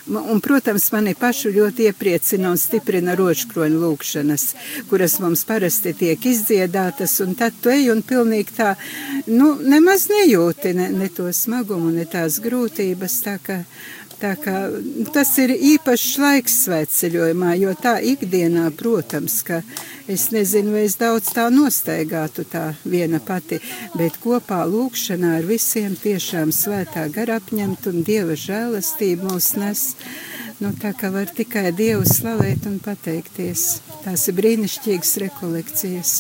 Un, 0.09 0.39
protams, 0.41 0.87
mani 0.95 1.13
pašu 1.15 1.51
ļoti 1.53 1.85
iepriecina 1.91 2.49
un 2.49 2.57
stiprina 2.57 3.13
rožkroņa 3.19 3.77
lūkšanas, 3.83 4.45
kuras 4.89 5.19
mums 5.21 5.43
parasti 5.45 5.93
tiek 5.93 6.25
izdziedātas, 6.31 7.19
un 7.21 7.37
tad 7.37 7.59
tu 7.61 7.69
ej 7.69 7.91
un 7.93 8.01
pilnīgi 8.01 8.57
tā, 8.57 8.71
nu, 9.29 9.51
nemaz 9.61 10.07
nejūti 10.09 10.73
ne, 10.79 10.89
ne 10.97 11.11
to 11.13 11.29
smagumu, 11.29 11.93
ne 11.93 12.09
tās 12.09 12.41
grūtības, 12.41 13.19
tā 13.27 13.37
ka 13.45 13.59
Tā 14.19 14.33
kā 14.35 14.55
tas 15.15 15.31
ir 15.39 15.53
īpašs 15.55 16.17
laiks 16.19 16.55
svētceļojumā, 16.65 17.53
jo 17.61 17.75
tā 17.79 17.99
ikdienā, 18.03 18.65
protams, 18.75 19.37
ka 19.47 19.61
es 20.11 20.25
nezinu, 20.35 20.73
vai 20.75 20.83
es 20.89 20.97
daudz 20.99 21.31
tā 21.37 21.45
nostaigātu 21.55 22.43
tā 22.51 22.65
viena 22.83 23.21
pati, 23.23 23.61
bet 23.95 24.19
kopā 24.23 24.65
lūkšanā 24.67 25.37
ar 25.39 25.47
visiem 25.47 25.95
tiešām 26.03 26.51
svētā 26.55 27.07
gara 27.15 27.39
apņemt 27.39 27.87
un 27.93 28.03
Dieva 28.09 28.35
žēlastību 28.35 29.31
mūs 29.31 29.53
nes. 29.61 29.85
Nu, 30.59 30.73
tā 30.75 30.91
kā 30.99 31.13
var 31.15 31.31
tikai 31.31 31.69
Dievu 31.71 32.03
slavēt 32.03 32.67
un 32.67 32.81
pateikties. 32.83 33.69
Tās 34.03 34.27
ir 34.27 34.39
brīnišķīgas 34.41 35.15
rekolekcijas. 35.29 36.17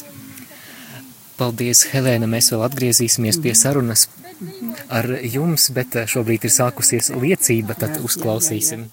Paldies, 1.38 1.84
Helēna. 1.92 2.26
Mēs 2.26 2.50
vēl 2.50 2.64
atgriezīsimies 2.66 3.38
pie 3.42 3.52
sarunas 3.54 4.08
ar 4.90 5.06
jums, 5.22 5.68
bet 5.74 5.94
eh, 5.96 6.06
šobrīd 6.10 6.48
ir 6.48 6.52
sākusies 6.54 7.12
liecība, 7.14 7.76
tad 7.78 8.00
uzklausīsim. 8.02 8.88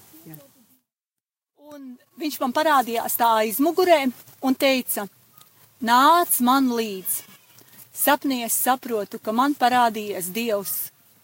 Un 1.72 1.88
viņš 2.22 2.36
man 2.42 2.54
parādījās 2.54 3.18
tā 3.18 3.32
aizmugurē 3.42 4.04
un 4.46 4.54
teica, 4.54 5.08
nāc 5.82 6.38
man 6.46 6.70
līdzi. 6.76 7.24
Sapnī 7.96 8.42
es 8.44 8.54
saprotu, 8.60 9.18
ka 9.18 9.32
man 9.32 9.56
parādījies 9.56 10.28
Dievs, 10.30 10.76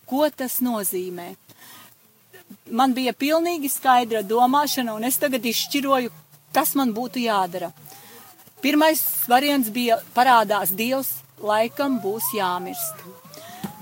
ko 0.09 0.27
tas 0.31 0.59
nozīmē. 0.65 1.35
man 2.71 2.95
bija 2.95 3.13
pilnīgi 3.13 3.69
skaidra 3.69 4.23
domāšana, 4.23 4.95
un 4.97 5.05
es 5.05 5.19
tagad 5.19 5.45
izšķiroju, 5.45 6.11
kas 6.53 6.75
man 6.75 6.93
būtu 6.97 7.23
jādara. 7.25 7.73
Pirmais 8.63 9.01
variants 9.27 9.73
bija 9.75 9.97
parādās 10.15 10.71
Dievs, 10.79 11.09
laikam 11.43 11.97
būs 11.99 12.29
jāmirst. 12.37 13.01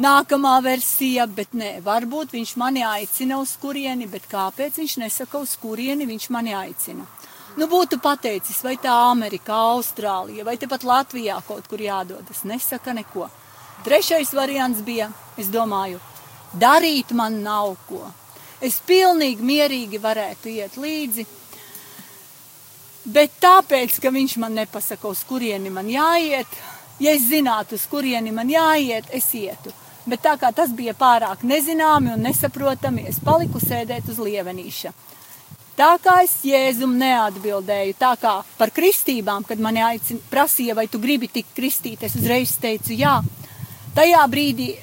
Nākamā 0.01 0.55
versija, 0.65 1.27
bet 1.29 1.53
nē, 1.53 1.83
varbūt 1.85 2.33
viņš 2.33 2.55
mani 2.57 2.81
aicina 2.89 3.37
uz 3.43 3.53
kurieni, 3.61 4.07
bet 4.09 4.25
kāpēc 4.31 4.79
viņš 4.81 4.95
nesaka 5.03 5.43
uz 5.45 5.53
kurieni 5.61 6.07
viņš 6.09 6.29
mani 6.33 6.55
aicina? 6.57 7.05
Nu, 7.61 7.69
būtu 7.69 7.99
pateicis, 8.01 8.63
vai 8.65 8.79
tā 8.81 8.95
Amerika, 9.11 9.59
Austrālija, 9.75 10.47
vai 10.49 10.57
tepat 10.57 10.87
Latvijā 10.89 11.37
kaut 11.45 11.69
kur 11.69 11.83
jādodas. 11.85 12.41
Nesaka 12.49 12.95
neko. 12.97 13.29
Trešais 13.85 14.33
variants 14.33 14.81
bija, 14.87 15.11
es 15.37 15.53
domāju, 15.53 16.01
darīt 16.57 17.13
man 17.13 17.43
nav 17.45 17.75
ko. 17.91 18.07
Es 18.65 18.81
pilnīgi 18.81 19.45
mierīgi 19.45 20.01
varētu 20.01 20.55
iet 20.57 20.81
līdzi, 20.81 21.27
bet 23.05 23.39
tāpēc, 23.41 24.01
ka 24.03 24.13
viņš 24.15 24.37
man 24.43 24.59
nepasaka, 24.61 25.09
uz 25.09 25.23
kurieni 25.29 25.71
man 25.71 25.89
jāiet, 25.89 26.59
ja 27.01 27.15
es 27.17 27.29
zinātu, 27.31 27.79
uz 27.81 27.87
kurieni 27.91 28.33
man 28.35 28.51
jāiet, 28.51 29.09
es 29.15 29.31
ietu 29.35 29.73
bet 30.11 30.23
tā 30.25 30.37
kā 30.41 30.51
tas 30.55 30.73
bija 30.75 30.95
pārāk 30.97 31.45
nezināmi 31.47 32.15
un 32.15 32.25
nesaprotami, 32.25 33.07
es 33.11 33.21
paliku 33.25 33.61
sēdēt 33.63 34.09
uz 34.11 34.21
lievenīša. 34.23 34.93
Tā 35.81 35.95
kā 36.03 36.19
es 36.25 36.35
Jēzum 36.45 36.93
neatbildēju, 37.01 37.95
tā 38.01 38.13
kā 38.21 38.35
par 38.59 38.73
kristībām, 38.77 39.47
kad 39.49 39.63
mani 39.63 39.81
aicina, 39.85 40.21
prasīja, 40.33 40.77
vai 40.77 40.87
tu 40.93 41.01
gribi 41.01 41.31
tikt 41.33 41.55
kristīt, 41.57 42.05
es 42.05 42.19
uzreiz 42.19 42.53
teicu 42.61 42.97
jā. 42.97 43.17
Tajā 43.97 44.21
brīdī 44.31 44.75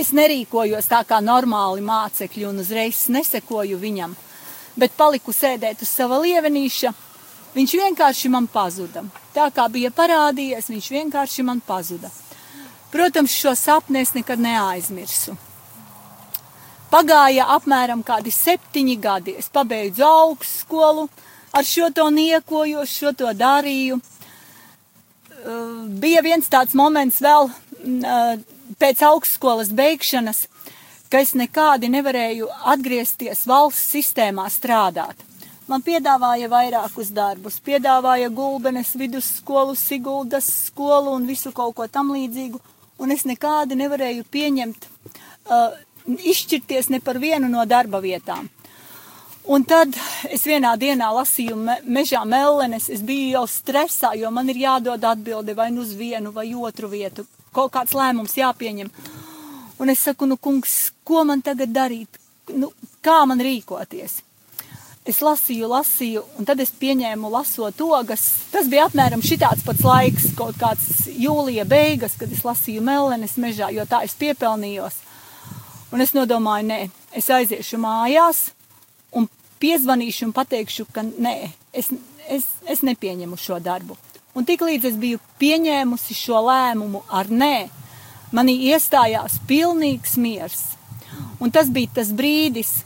es 0.00 0.14
nerīkojos 0.16 0.88
tā 0.88 1.02
kā 1.04 1.20
normāli 1.20 1.84
mācekļi 1.84 2.48
un 2.48 2.62
uzreiz 2.62 3.04
nesekoju 3.12 3.76
viņam, 3.82 4.16
bet 4.80 4.96
paliku 4.96 5.34
sēdēt 5.36 5.84
uz 5.84 5.92
sava 5.92 6.22
lievenīša. 6.24 6.94
Viņš 7.54 7.72
vienkārši 7.82 8.30
man 8.30 8.46
pazuda. 8.46 9.02
Tā 9.34 9.48
kā 9.54 9.66
bija 9.72 9.90
parādījies, 9.90 10.70
viņš 10.70 10.90
vienkārši 10.94 11.44
man 11.46 11.62
pazuda. 11.66 12.10
Protams, 12.90 13.34
šo 13.34 13.54
sapni 13.58 14.02
es 14.02 14.14
nekad 14.14 14.42
neaizmirsu. 14.42 15.36
Pagāja 16.90 17.46
apmēram 17.54 18.02
kādi 18.06 18.32
septiņi 18.34 18.96
gadi. 19.02 19.34
Es 19.38 19.50
pabeidzu 19.52 20.06
augstskolu, 20.06 21.06
ar 21.54 21.66
šo 21.66 21.90
to 21.94 22.08
niekoju, 22.10 22.82
šo 22.86 23.12
to 23.14 23.30
darīju. 23.34 24.00
Bija 26.02 26.22
viens 26.26 26.50
tāds 26.50 26.74
moments 26.76 27.20
vēl 27.22 27.46
uh, 27.46 28.34
pēc 28.82 29.02
augstskolas 29.06 29.70
beigšanas, 29.72 30.44
ka 31.10 31.22
es 31.22 31.34
nekādi 31.38 31.88
nevarēju 31.94 32.50
atgriezties 32.74 33.46
valsts 33.48 33.94
sistēmā 33.94 34.50
strādāt. 34.50 35.29
Man 35.70 35.84
piedāvāja 35.86 36.48
vairākus 36.50 37.12
darbus, 37.14 37.60
piedāvāja 37.62 38.26
gulbenes 38.34 38.90
vidusskolu, 38.98 39.76
Siguldas 39.78 40.48
skolu 40.66 41.14
un 41.14 41.28
visu 41.30 41.52
kaut 41.54 41.76
ko 41.78 41.86
tam 41.86 42.10
līdzīgu 42.10 42.58
un 43.00 43.14
es 43.14 43.24
nekādi 43.28 43.78
nevarēju 43.80 44.26
pieņemt, 44.34 44.86
uh, 44.86 45.76
izšķirties 46.06 46.90
ne 46.92 47.00
par 47.04 47.20
vienu 47.22 47.48
no 47.48 47.64
darba 47.68 48.00
vietām. 48.04 48.48
Un 49.50 49.64
tad 49.64 49.94
es 50.28 50.44
vienā 50.46 50.74
dienā 50.78 51.08
lasīju 51.16 51.56
me, 51.56 51.78
mežā 51.86 52.20
mellenes, 52.28 52.90
es 52.92 53.00
biju 53.06 53.30
jau 53.38 53.46
stresā, 53.48 54.12
jo 54.20 54.30
man 54.30 54.50
ir 54.52 54.60
jādod 54.60 55.04
atbildi 55.12 55.56
vai 55.56 55.70
nu 55.72 55.84
uz 55.86 55.94
vienu 55.96 56.32
vai 56.34 56.50
otru 56.54 56.90
vietu, 56.92 57.24
kaut 57.56 57.72
kāds 57.74 57.96
lēmums 57.96 58.36
jāpieņem. 58.36 58.90
Un 59.80 59.94
es 59.94 60.02
saku, 60.04 60.28
nu, 60.28 60.36
kungs, 60.36 60.90
ko 61.08 61.24
man 61.24 61.40
tagad 61.42 61.72
darīt? 61.72 62.20
Nu, 62.52 62.68
kā 63.00 63.22
man 63.26 63.40
rīkoties? 63.40 64.20
Es 65.10 65.20
lasīju, 65.24 65.68
lasīju, 65.70 66.22
un 66.38 66.46
tad 66.48 66.60
es 66.62 66.72
pieņēmu 66.80 67.30
lasot 67.32 67.80
ogas. 67.84 68.24
Tas 68.52 68.68
bija 68.70 68.86
apmēram 68.88 69.22
šitāds 69.24 69.64
pats 69.66 69.84
laiks, 69.86 70.30
kaut 70.38 70.58
kāds 70.60 71.06
jūlija 71.10 71.66
beigas, 71.68 72.16
kad 72.20 72.32
es 72.32 72.44
lasīju 72.46 72.84
mellenes 72.86 73.36
mežā, 73.40 73.70
jo 73.74 73.86
tā 73.90 74.04
es 74.06 74.16
piepelnījos. 74.20 75.00
Un 75.90 76.04
es 76.04 76.14
nodomāju, 76.14 76.68
nē, 76.70 76.80
es 77.18 77.30
aiziešu 77.34 77.80
mājās 77.82 78.50
un 79.16 79.26
piezvanīšu 79.62 80.28
un 80.28 80.34
pateikšu, 80.36 80.86
ka 80.94 81.04
nē, 81.06 81.34
es, 81.74 81.90
es, 82.30 82.46
es 82.70 82.84
nepieņemu 82.86 83.38
šo 83.40 83.58
darbu. 83.62 83.98
Un 84.38 84.46
tik 84.46 84.62
līdz 84.62 84.92
es 84.92 84.98
biju 85.00 85.18
pieņēmusi 85.42 86.14
šo 86.14 86.44
lēmumu 86.46 87.02
ar 87.10 87.30
nē, 87.30 87.54
manī 88.30 88.54
iestājās 88.70 89.40
pilnīgs 89.50 90.14
miers. 90.22 90.62
Un 91.42 91.50
tas 91.50 91.70
bija 91.72 91.98
tas 91.98 92.12
brīdis, 92.14 92.84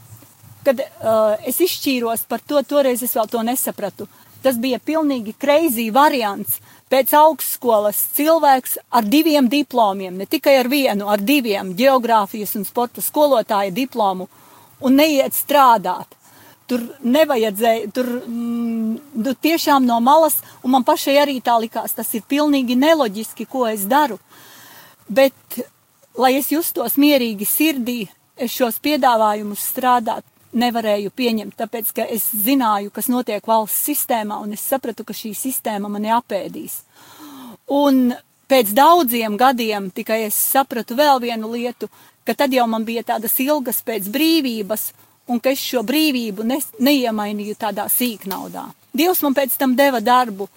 kad 0.65 0.81
uh, 0.81 1.35
es 1.47 1.61
izšķīros 1.63 2.27
par 2.29 2.43
to, 2.45 2.63
toreiz 2.67 3.03
es 3.05 3.15
vēl 3.17 3.29
to 3.31 3.43
nesapratu. 3.47 4.09
Tas 4.45 4.59
bija 4.61 4.81
pilnīgi 4.81 5.37
kreizī 5.41 5.89
variants. 5.93 6.59
Pēc 6.93 7.15
augstskolas 7.17 7.99
cilvēks 8.15 8.77
ar 8.93 9.07
diviem 9.09 9.49
diplomiem, 9.51 10.19
ne 10.21 10.27
tikai 10.29 10.59
ar 10.61 10.69
vienu, 10.69 11.09
ar 11.09 11.23
diviem 11.25 11.73
geogrāfijas 11.77 12.53
un 12.59 12.67
sporta 12.69 13.03
skolotāja 13.03 13.73
diplomu 13.75 14.29
un 14.85 15.01
neiet 15.01 15.35
strādāt. 15.35 16.13
Tur 16.69 16.85
nevajadzēja, 17.05 17.89
tur 17.93 18.07
mm, 18.25 18.93
nu, 19.21 19.33
tiešām 19.47 19.85
no 19.89 19.99
malas, 20.05 20.39
un 20.65 20.73
man 20.77 20.85
pašai 20.85 21.17
arī 21.21 21.39
tā 21.45 21.57
likās, 21.61 21.97
tas 21.97 22.13
ir 22.17 22.25
pilnīgi 22.29 22.77
neloģiski, 22.81 23.49
ko 23.49 23.67
es 23.69 23.85
daru. 23.89 24.21
Bet, 25.09 25.59
lai 26.17 26.35
es 26.39 26.53
justos 26.53 26.97
mierīgi 27.01 27.49
sirdī, 27.49 27.99
es 28.37 28.53
šos 28.57 28.81
piedāvājumus 28.85 29.67
strādāt 29.73 30.25
nevarēju 30.55 31.13
pieņemt, 31.15 31.57
tāpēc, 31.59 31.93
ka 31.97 32.07
es 32.11 32.29
zināju, 32.45 32.93
kas 32.95 33.11
notiek 33.13 33.45
valsts 33.47 33.85
sistēmā, 33.89 34.39
un 34.43 34.55
es 34.57 34.65
sapratu, 34.65 35.05
ka 35.07 35.17
šī 35.17 35.35
sistēma 35.37 35.91
mani 35.91 36.13
apēdīs. 36.15 36.81
Un 37.75 38.15
pēc 38.51 38.75
daudziem 38.77 39.39
gadiem 39.41 39.91
tikai 39.95 40.25
es 40.29 40.39
sapratu 40.39 40.97
vēl 40.99 41.23
vienu 41.25 41.51
lietu, 41.55 41.89
ka 42.25 42.37
tad 42.39 42.55
jau 42.55 42.67
man 42.71 42.85
bija 42.85 43.05
tādas 43.15 43.37
ilgas 43.43 43.83
pēc 43.85 44.09
brīvības, 44.13 44.93
un 45.29 45.41
ka 45.41 45.53
es 45.55 45.63
šo 45.65 45.83
brīvību 45.87 46.45
ne, 46.47 46.61
neiemainīju 46.79 47.57
tādā 47.61 47.87
sīknaudā. 47.93 48.67
Dievs 48.95 49.23
man 49.25 49.35
pēc 49.35 49.57
tam 49.59 49.75
deva 49.77 50.01
darbu, 50.05 50.49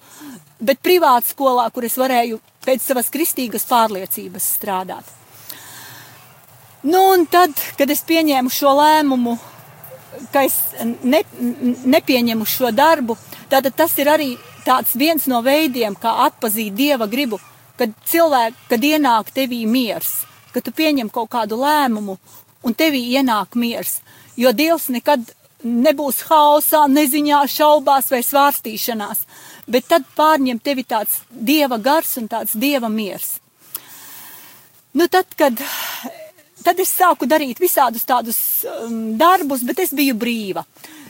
bet 0.60 0.82
privātu 0.84 1.32
skolā, 1.32 1.66
kur 1.74 1.86
es 1.88 1.96
varēju 1.98 2.38
pēc 2.66 2.84
savas 2.84 3.08
kristīgas 3.10 3.66
pārliecības 3.68 4.50
strādāt. 4.58 5.14
Nu, 6.86 7.00
un 7.14 7.24
tad, 7.26 7.56
kad 7.78 7.90
es 7.90 8.04
pieņēmu 8.06 8.52
šo 8.54 8.76
lēmumu, 8.78 9.34
ka 10.32 10.44
es 10.46 10.56
ne, 11.02 11.22
nepieņemu 11.94 12.46
šo 12.46 12.72
darbu, 12.74 13.16
tad 13.48 13.68
tas 13.76 13.96
ir 13.98 14.10
arī 14.12 14.30
viens 14.94 15.26
no 15.26 15.40
veidiem, 15.42 15.96
kā 15.96 16.12
atpazīt 16.26 16.74
dieva 16.76 17.06
gribu, 17.06 17.40
kad 17.78 17.94
cilvēki, 18.10 18.68
kad 18.68 18.84
ienāk 18.84 19.32
tevī 19.34 19.64
miers, 19.66 20.24
kad 20.52 20.64
tu 20.66 20.74
pieņem 20.74 21.10
kaut 21.10 21.30
kādu 21.30 21.60
lēmumu 21.60 22.18
un 22.62 22.74
tevī 22.74 23.04
ienāk 23.14 23.54
miers, 23.54 24.00
jo 24.36 24.52
dievs 24.52 24.88
nekad 24.90 25.24
nebūs 25.62 26.22
hausā, 26.28 26.84
neziņā, 26.90 27.42
šaubās 27.50 28.10
vai 28.12 28.22
svārstīšanās, 28.22 29.24
bet 29.66 29.88
tad 29.90 30.06
pārņem 30.16 30.60
tevi 30.62 30.84
tāds 30.86 31.22
dieva 31.30 31.78
gars 31.78 32.16
un 32.20 32.28
tāds 32.30 32.54
dieva 32.54 32.88
miers. 32.88 33.38
Nu, 34.94 35.06
tad, 35.08 35.26
kad 35.36 35.58
Tad 36.64 36.80
es 36.82 36.90
sāku 36.90 37.28
darīt 37.30 37.60
visādus 37.62 38.06
tādus 38.08 38.38
um, 38.66 39.16
darbus, 39.18 39.62
bet 39.66 39.82
es 39.84 39.94
biju 39.94 40.16
brīva. 40.18 40.64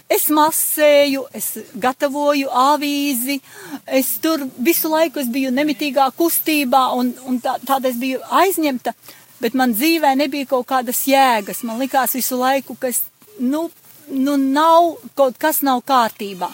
Es 0.08 0.30
masēju, 0.32 1.26
es 1.36 1.50
gatavoju 1.76 2.48
avīzi, 2.48 3.38
es 3.84 4.14
tur 4.24 4.46
visu 4.56 4.88
laiku 4.88 5.20
biju 5.28 5.52
nemitīgā 5.52 6.06
kustībā, 6.16 6.86
un, 6.96 7.12
un 7.28 7.36
tā, 7.44 7.58
tāda 7.68 7.90
es 7.90 7.98
biju 8.00 8.22
aizņemta, 8.40 8.94
bet 9.42 9.56
man 9.58 9.74
dzīvē 9.76 10.14
nebija 10.16 10.48
kaut 10.48 10.68
kādas 10.70 11.02
jēgas. 11.08 11.60
Man 11.68 11.80
likās 11.82 12.16
visu 12.16 12.40
laiku, 12.40 12.78
ka 12.80 12.88
es, 12.88 13.02
nu, 13.38 13.66
nu 14.08 14.38
nav, 14.40 14.94
kaut 15.18 15.36
kas 15.40 15.60
nav 15.66 15.84
kārtībā. 15.84 16.48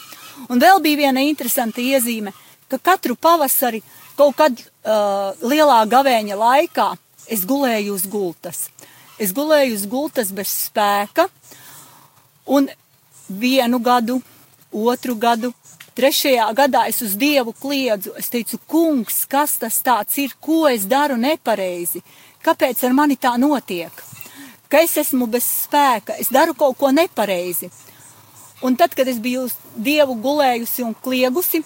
Un 0.50 0.58
vēl 0.58 0.82
bija 0.82 1.04
viena 1.06 1.22
interesanta 1.22 1.82
iezīme, 1.82 2.34
ka 2.66 2.82
katru 2.82 3.14
pavasari 3.14 3.84
kaut 4.18 4.34
kad 4.38 4.58
uh, 4.58 5.30
lielā 5.46 5.84
gavēņa 5.90 6.38
laikā 6.38 6.90
es 7.30 7.46
gulēju 7.48 7.94
uz 7.94 8.06
gultas. 8.10 8.66
Es 9.18 9.30
gulēju 9.30 9.76
uz 9.76 9.84
gultas 9.86 10.32
bez 10.34 10.50
spēka, 10.66 11.28
un 12.50 12.66
vienu 13.28 13.78
gadu, 13.78 14.18
otru 14.74 15.14
gadu, 15.14 15.52
trešajā 15.94 16.48
gadā 16.58 16.88
es 16.90 16.98
uz 17.02 17.14
Dievu 17.18 17.54
kliedzu. 17.54 18.16
Es 18.18 18.30
teicu, 18.32 18.58
kungs, 18.66 19.22
kas 19.30 19.54
tas 19.62 19.78
tāds 19.86 20.18
ir, 20.18 20.34
ko 20.40 20.64
es 20.66 20.88
daru 20.90 21.16
nepareizi, 21.20 22.02
kāpēc 22.42 22.82
ar 22.84 22.96
mani 22.96 23.16
tā 23.16 23.36
notiek? 23.38 24.02
Ka 24.68 24.82
es 24.82 24.96
esmu 24.98 25.28
bez 25.30 25.46
spēka, 25.46 26.18
es 26.18 26.32
daru 26.34 26.56
kaut 26.58 26.74
ko 26.80 26.90
nepareizi. 26.90 27.70
Un 28.66 28.74
tad, 28.80 28.96
kad 28.98 29.06
es 29.06 29.20
biju 29.22 29.46
uz 29.46 29.54
Dievu 29.76 30.16
gulējusi 30.18 30.82
un 30.82 30.94
kliegusi, 31.06 31.62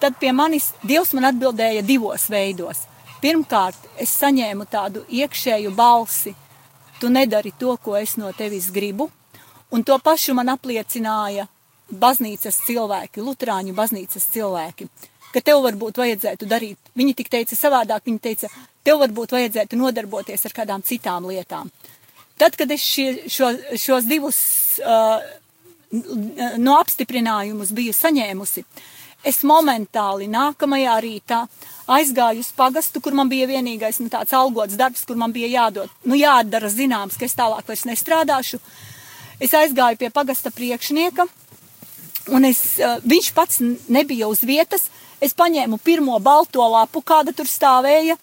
tad 0.00 0.16
pie 0.20 0.32
manis 0.32 0.72
Dievs 0.80 1.12
man 1.12 1.28
atbildēja 1.28 1.84
divos 1.84 2.28
veidos. 2.32 2.86
Pirmkārt, 3.20 3.76
es 4.00 4.12
saņēmu 4.16 4.64
tādu 4.70 5.04
iekšēju 5.10 5.72
balsi, 5.76 6.32
tu 7.00 7.10
nedari 7.12 7.52
to, 7.58 7.76
ko 7.82 7.96
es 7.96 8.16
no 8.16 8.32
tevis 8.36 8.70
gribu. 8.74 9.10
Un 9.70 9.82
to 9.82 9.98
pašu 9.98 10.34
man 10.34 10.52
apliecināja 10.52 11.48
baznīcas 11.90 12.60
cilvēki, 12.66 13.22
Lutāņu 13.22 13.74
baznīcas 13.74 14.26
cilvēki, 14.34 14.88
ka 15.34 15.42
tev 15.44 15.62
varbūt 15.66 16.00
vajadzētu 16.02 16.48
darīt. 16.50 16.78
Viņi 16.98 17.14
tik 17.18 17.30
teica 17.30 17.58
savādāk, 17.58 18.06
viņi 18.06 18.22
teica, 18.22 18.50
tev 18.86 19.00
varbūt 19.02 19.34
vajadzētu 19.36 19.78
nodarboties 19.78 20.46
ar 20.46 20.54
kādām 20.56 20.84
citām 20.86 21.26
lietām. 21.30 21.70
Tad, 22.38 22.56
kad 22.58 22.70
es 22.70 22.84
šie, 22.84 23.26
šo, 23.32 23.52
šos 23.80 24.06
divus 24.08 24.38
uh, 24.82 25.22
no 26.60 26.76
apstiprinājumus 26.80 27.72
biju 27.76 27.94
saņēmusi, 27.96 28.64
es 29.26 29.42
momentāli 29.46 30.28
nākamajā 30.30 30.96
rītā 31.02 31.40
aizgāju 31.90 32.42
uz 32.42 32.50
pagastu, 32.56 33.00
kur 33.02 33.14
man 33.14 33.30
bija 33.30 33.48
vienīgais 33.50 34.00
nu, 34.02 34.10
tāds 34.12 34.34
algots 34.36 34.78
darbs, 34.78 35.04
kur 35.06 35.18
man 35.18 35.34
bija 35.34 35.50
jādod, 35.50 35.90
nu, 36.06 36.18
jādara 36.18 36.70
zināms, 36.72 37.18
ka 37.18 37.26
es 37.26 37.36
tālāk 37.38 37.66
vairs 37.68 37.86
nestrādāšu. 37.88 38.60
Es 39.42 39.52
aizgāju 39.54 40.00
pie 40.00 40.10
pagasta 40.10 40.50
priekšnieka, 40.54 41.26
un 42.34 42.48
es, 42.48 42.62
uh, 42.80 42.96
viņš 43.04 43.32
pats 43.36 43.60
nebija 43.92 44.30
uz 44.30 44.42
vietas. 44.46 44.88
Es 45.20 45.32
paņēmu 45.36 45.78
pirmo 45.80 46.18
balto 46.20 46.64
lapu, 46.68 47.00
kāda 47.00 47.32
tur 47.32 47.48
stāvēja, 47.48 48.18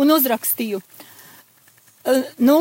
un 0.00 0.12
uzrakstīju. 0.14 0.80
Uh, 0.80 2.22
nu, 2.40 2.60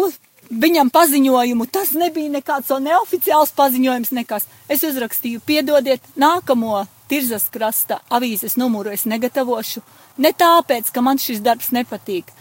viņam 0.50 0.92
paziņojumu. 0.94 1.68
Tas 1.72 1.94
nebija 1.96 2.32
nekāds 2.32 2.72
neoficiāls 2.84 3.54
paziņojums, 3.56 4.14
nekas. 4.16 4.48
Es 4.72 4.84
uzrakstīju, 4.88 5.44
piedodiet, 5.46 6.04
nākamo 6.20 6.86
Tirzas 7.08 7.48
krasta 7.52 8.02
avīzes 8.12 8.58
numuru 8.60 8.92
es 8.92 9.06
negatavošu. 9.08 9.84
Ne 10.24 10.34
tāpēc, 10.36 10.92
ka 10.92 11.04
man 11.04 11.20
šis 11.22 11.40
darbs 11.46 11.72
nepatīk, 11.76 12.32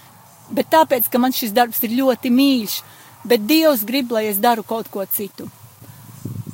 bet 0.50 0.70
tāpēc, 0.72 1.10
ka 1.10 1.20
man 1.22 1.34
šis 1.36 1.54
darbs 1.54 1.82
ir 1.86 1.94
ļoti 1.98 2.32
mīļš, 2.32 2.80
bet 3.26 3.46
Dievs 3.46 3.84
grib, 3.86 4.10
lai 4.14 4.26
es 4.30 4.40
daru 4.42 4.64
kaut 4.66 4.90
ko 4.90 5.04
citu. 5.06 5.48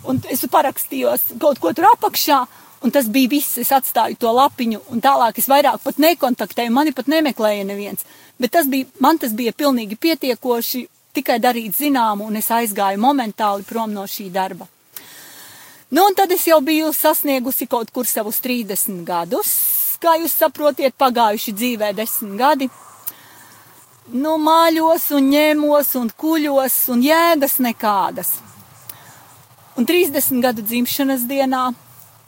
Un 0.09 0.19
es 0.33 0.43
parakstījos 0.51 1.33
kaut 1.41 1.61
ko 1.63 1.73
tur 1.73 1.89
apakšā, 1.93 2.41
un 2.83 2.91
tas 2.91 3.09
bija 3.09 3.31
viss. 3.31 3.59
Es 3.63 3.71
atstāju 3.73 4.19
to 4.21 4.33
lapiņu, 4.35 4.83
un 4.91 5.01
tālāk 5.05 5.39
es 5.39 5.49
vairāk 5.49 5.81
pat 5.85 6.01
nekontaktēju, 6.03 6.75
mani 6.75 6.93
pat 6.97 7.09
nemeklēja 7.13 7.65
neviens. 7.69 8.05
Bet 8.41 8.53
tas 8.57 8.67
bija, 8.67 8.89
man 9.01 9.21
tas 9.23 9.33
bija 9.39 9.55
pilnīgi 9.55 9.97
pietiekoši, 9.97 10.87
tikai 11.15 11.39
darīt 11.41 11.77
zināmu, 11.79 12.27
un 12.27 12.41
es 12.41 12.51
aizgāju 12.51 13.01
momentāli 13.01 13.69
prom 13.69 13.93
no 13.95 14.09
šī 14.09 14.31
darba. 14.35 14.67
Nu, 15.93 16.07
un 16.09 16.15
tad 16.17 16.33
es 16.33 16.47
jau 16.49 16.59
biju 16.65 16.93
sasniegusi 16.97 17.67
kaut 17.69 17.91
kur 17.93 18.09
savus 18.09 18.41
30 18.41 19.03
gadus. 19.05 19.51
Kā 20.01 20.17
jūs 20.19 20.35
saprotiet, 20.41 20.97
pagājuši 20.99 21.53
dzīvē 21.53 21.93
desmit 21.95 22.39
gadi. 22.41 22.69
Nu, 24.13 24.39
māļos 24.41 25.11
un 25.17 25.29
ņēmos 25.31 25.93
un 26.01 26.09
kuļos 26.23 26.79
un 26.95 27.05
jēgas 27.05 27.59
nekādas. 27.63 28.33
Un 29.77 29.87
30 29.89 30.41
gadu 30.43 30.65
dzimšanas 30.65 31.27
dienā 31.29 31.67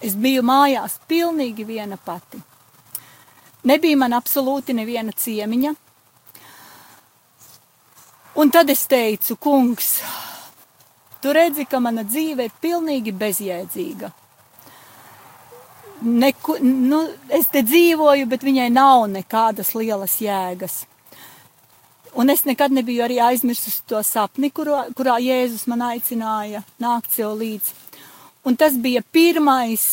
es 0.05 0.15
biju 0.15 0.45
mājās 0.45 1.01
pilnīgi 1.09 1.65
viena 1.65 1.97
pati. 1.97 2.39
Nebija 3.65 3.97
man 3.97 4.13
absolūti 4.13 4.77
neviena 4.77 5.13
ciemiņa, 5.17 5.75
Un 8.35 8.51
tad 8.51 8.71
es 8.71 8.81
teicu, 8.91 9.37
kungs, 9.39 10.01
tu 11.25 11.33
redzi, 11.33 11.65
ka 11.65 11.81
mana 11.81 12.05
dzīve 12.05 12.45
ir 12.45 12.57
pilnīgi 12.61 13.15
bezjēdzīga. 13.17 14.11
Neku, 16.05 16.59
nu, 16.61 16.99
es 17.33 17.49
te 17.49 17.63
dzīvoju, 17.65 18.27
bet 18.29 18.45
viņai 18.45 18.67
nav 18.75 19.07
nekādas 19.09 19.73
lielas 19.73 20.19
jēgas. 20.21 20.83
Un 22.15 22.29
es 22.31 22.45
nekad 22.45 22.75
nebiju 22.77 23.07
arī 23.07 23.17
aizmirsusi 23.25 23.81
to 23.91 24.03
sapni, 24.05 24.51
kurā, 24.55 24.85
kurā 24.95 25.17
Jēzus 25.23 25.65
man 25.71 25.81
aicināja 25.89 26.61
nākt 26.83 27.17
sev 27.17 27.33
līdzi. 27.41 27.73
Un 28.45 28.59
tas 28.61 28.77
bija 28.77 29.01
pirmais 29.17 29.87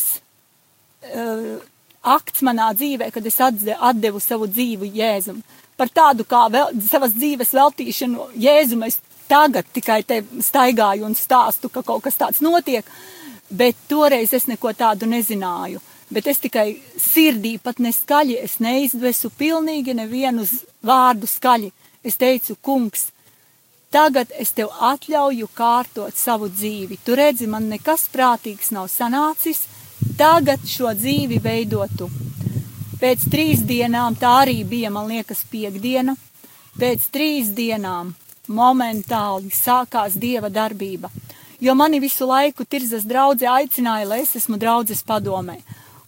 uh, 1.08 1.64
akts 2.04 2.44
manā 2.44 2.68
dzīvē, 2.76 3.08
kad 3.16 3.26
es 3.26 3.40
atdevu 3.40 4.20
savu 4.22 4.52
dzīvi 4.52 4.92
Jēzum 5.00 5.40
par 5.80 5.90
tādu 5.90 6.28
kā 6.30 6.44
vēl, 6.54 6.76
savas 6.86 7.16
dzīves 7.16 7.56
veltīšanu 7.58 8.28
Jēzum. 8.44 8.84
Es 8.86 9.00
tagad 9.32 9.70
tikai 9.74 10.02
te 10.04 10.22
staigāju 10.44 11.08
un 11.08 11.16
stāstu, 11.16 11.72
ka 11.72 11.84
kaut 11.88 12.04
kas 12.04 12.20
tāds 12.20 12.44
notiek, 12.44 12.86
bet 13.50 13.80
toreiz 13.88 14.34
es 14.36 14.48
neko 14.52 14.74
tādu 14.76 15.08
nezināju. 15.08 15.80
Bet 16.12 16.28
es 16.28 16.42
tikai 16.44 16.74
sirdī 17.00 17.56
pat 17.64 17.80
neskaļi, 17.80 18.36
es 18.44 18.58
neizdvesu 18.60 19.32
pilnīgi 19.40 19.96
nevienu 19.96 20.44
vārdu 20.84 21.30
skaļi. 21.32 21.72
Es 22.04 22.18
teicu, 22.20 22.58
kungs, 22.60 23.06
tagad 23.94 24.34
es 24.36 24.52
tev 24.58 24.74
atļauju 24.92 25.48
kārtot 25.56 26.18
savu 26.18 26.50
dzīvi. 26.52 27.00
Tu 27.06 27.16
redzi, 27.16 27.48
man 27.48 27.70
nekas 27.72 28.10
prātīgs 28.12 28.74
nav 28.76 28.90
sanācis, 28.92 29.64
tagad 30.20 30.66
šo 30.68 30.92
dzīvi 30.98 31.40
veidotu. 31.46 32.10
Pēc 33.00 33.30
trīs 33.32 33.64
dienām, 33.64 34.18
tā 34.20 34.34
arī 34.44 34.60
bija, 34.68 34.92
man 34.92 35.08
liekas, 35.14 35.46
piekdiena, 35.54 36.18
pēc 36.82 37.08
trīs 37.14 37.56
dienām 37.56 38.12
momentāli 38.52 39.52
sākās 39.56 40.18
dieva 40.20 40.50
darbība. 40.50 41.10
Jo 41.62 41.76
mani 41.78 42.00
visu 42.02 42.26
laiku 42.26 42.66
tirzas 42.66 43.06
draudzē 43.06 43.48
aicināja, 43.48 44.08
lai 44.10 44.24
es 44.24 44.36
esmu 44.40 44.58
draudzes 44.58 45.04
padomē. 45.06 45.60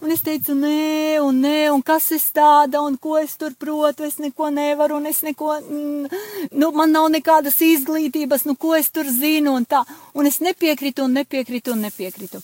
Un 0.04 0.12
es 0.12 0.20
teicu, 0.20 0.52
nē, 0.52 1.20
un 1.24 1.38
nē, 1.40 1.70
un 1.72 1.80
kas 1.86 2.10
es 2.12 2.26
tāda, 2.36 2.82
un 2.84 2.98
ko 3.00 3.16
es 3.22 3.38
tur 3.40 3.54
protu, 3.56 4.04
es 4.04 4.18
neko 4.20 4.50
nevaru, 4.52 4.98
un 5.00 5.08
es 5.08 5.22
neko, 5.24 5.54
mm, 5.62 6.18
nu, 6.60 6.72
man 6.76 6.92
nav 6.92 7.08
nekādas 7.14 7.62
izglītības, 7.64 8.44
nu, 8.50 8.58
ko 8.60 8.74
es 8.76 8.92
tur 8.92 9.08
zinu, 9.08 9.54
un 9.56 9.64
tā. 9.64 9.86
Un 10.14 10.28
es 10.28 10.42
nepiekritu, 10.44 11.06
un 11.08 11.16
nepiekritu, 11.22 11.72
un 11.72 11.88
nepiekritu. 11.88 12.44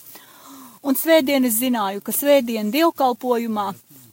Un 0.80 0.96
svētdien 0.96 1.44
es 1.44 1.58
zināju, 1.60 2.00
ka 2.00 2.16
svētdien 2.16 2.72
dievkalpojumā 2.72 3.66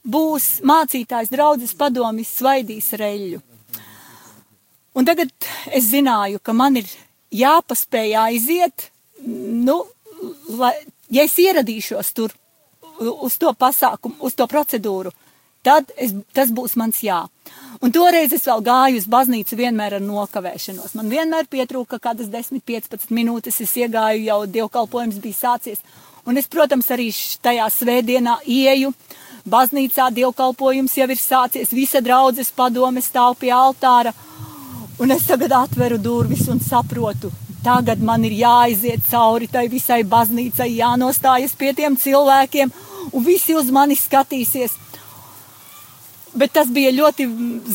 būs 0.04 0.50
mācītājs 0.68 1.32
draudzes 1.32 1.72
padomis 1.80 2.34
svaidīs 2.42 2.92
reļu. 3.00 3.47
Un 4.98 5.06
tagad 5.06 5.30
es 5.78 5.92
zināju, 5.92 6.42
ka 6.42 6.56
man 6.58 6.80
ir 6.80 6.90
jāpaspēj 7.36 8.16
aiziet, 8.24 8.90
nu, 9.28 9.84
lai, 10.58 10.74
ja 11.14 11.26
es 11.28 11.38
ieradīšos 11.38 12.14
tur 12.18 12.34
uz 12.98 13.38
to 13.38 13.54
pasākumu, 13.54 14.18
uz 14.26 14.34
to 14.34 14.48
procedūru, 14.50 15.12
tad 15.66 15.92
es, 16.02 16.16
tas 16.34 16.50
būs 16.50 16.74
mans 16.80 17.04
jā. 17.06 17.20
Un 17.84 17.94
toreiz 17.94 18.34
es 18.34 18.48
vēl 18.48 18.64
gāju 18.66 18.98
uz 18.98 19.06
baznīcu 19.12 19.60
vienmēr 19.60 20.00
ar 20.00 20.04
nokavēšanos. 20.04 20.96
Man 20.98 21.12
vienmēr 21.14 21.46
pietrūka 21.52 22.00
kādas 22.02 22.32
10-15 22.34 23.14
minūtes, 23.14 23.62
es 23.62 23.76
iegāju 23.78 24.26
jau 24.26 24.40
dievkalpojums 24.50 25.22
bija 25.22 25.42
sācies. 25.44 25.84
Un 26.28 26.42
es, 26.42 26.50
protams, 26.50 26.90
arī 26.92 27.12
tajā 27.44 27.70
svētdienā 27.72 28.40
ieju, 28.50 28.94
Baznīcā 29.48 30.10
dievkalpojums 30.12 30.98
jau 30.98 31.06
ir 31.08 31.20
sācies, 31.22 31.70
visa 31.72 32.02
draudzes 32.04 32.50
padome 32.52 33.00
stāv 33.00 33.38
pie 33.40 33.54
altāra, 33.56 34.12
un 35.00 35.12
es 35.12 35.28
tagad 35.30 35.54
atveru 35.54 35.98
durvis 36.02 36.48
un 36.50 36.60
saprotu, 36.64 37.32
tagad 37.64 38.02
man 38.02 38.24
ir 38.26 38.36
jāaiziet 38.40 39.06
cauri 39.12 39.48
tai 39.52 39.68
visai 39.70 40.04
baznīcai, 40.04 40.70
jānostājas 40.80 41.56
pie 41.58 41.74
tiem 41.78 41.98
cilvēkiem, 42.00 42.72
un 43.12 43.26
visi 43.26 43.56
uz 43.56 43.72
mani 43.72 43.98
skatīsies. 43.98 44.76
Bet 46.38 46.54
tas 46.54 46.70
bija 46.70 46.92
ļoti 46.94 47.26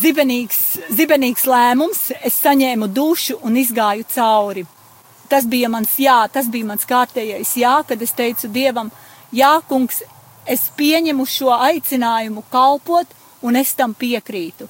zibenīgs, 0.03 0.61
zibenīgs 0.95 1.49
lēmums. 1.51 2.03
Es 2.23 2.37
saņēmu 2.45 2.87
dušu 2.95 3.41
un 3.43 3.57
izgāju 3.59 4.07
cauri. 4.13 4.67
Tas 5.33 5.49
bija 5.49 5.71
mans 5.73 5.97
jā, 5.99 6.19
tas 6.31 6.51
bija 6.53 6.69
mans 6.69 6.85
kārtējais 6.87 7.57
jā, 7.59 7.79
kad 7.89 8.03
es 8.05 8.13
teicu 8.15 8.51
Dievam, 8.53 8.93
jā, 9.33 9.55
kungs, 9.69 10.03
es 10.47 10.69
pieņemu 10.77 11.27
šo 11.27 11.55
aicinājumu 11.57 12.45
kalpot, 12.53 13.09
un 13.43 13.57
es 13.57 13.73
tam 13.75 13.97
piekrītu. 13.99 14.69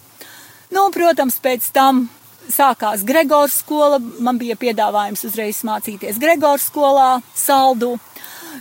Nu, 0.72 0.86
protams, 0.94 1.36
pēc 1.42 1.66
tam 1.74 2.06
sākās 2.52 3.04
Gregors 3.08 3.58
skola, 3.62 3.98
man 4.20 4.38
bija 4.40 4.56
piedāvājums 4.60 5.24
uzreiz 5.28 5.62
mācīties 5.66 6.20
Gregors 6.22 6.68
skolā, 6.70 7.22
saldu, 7.34 7.96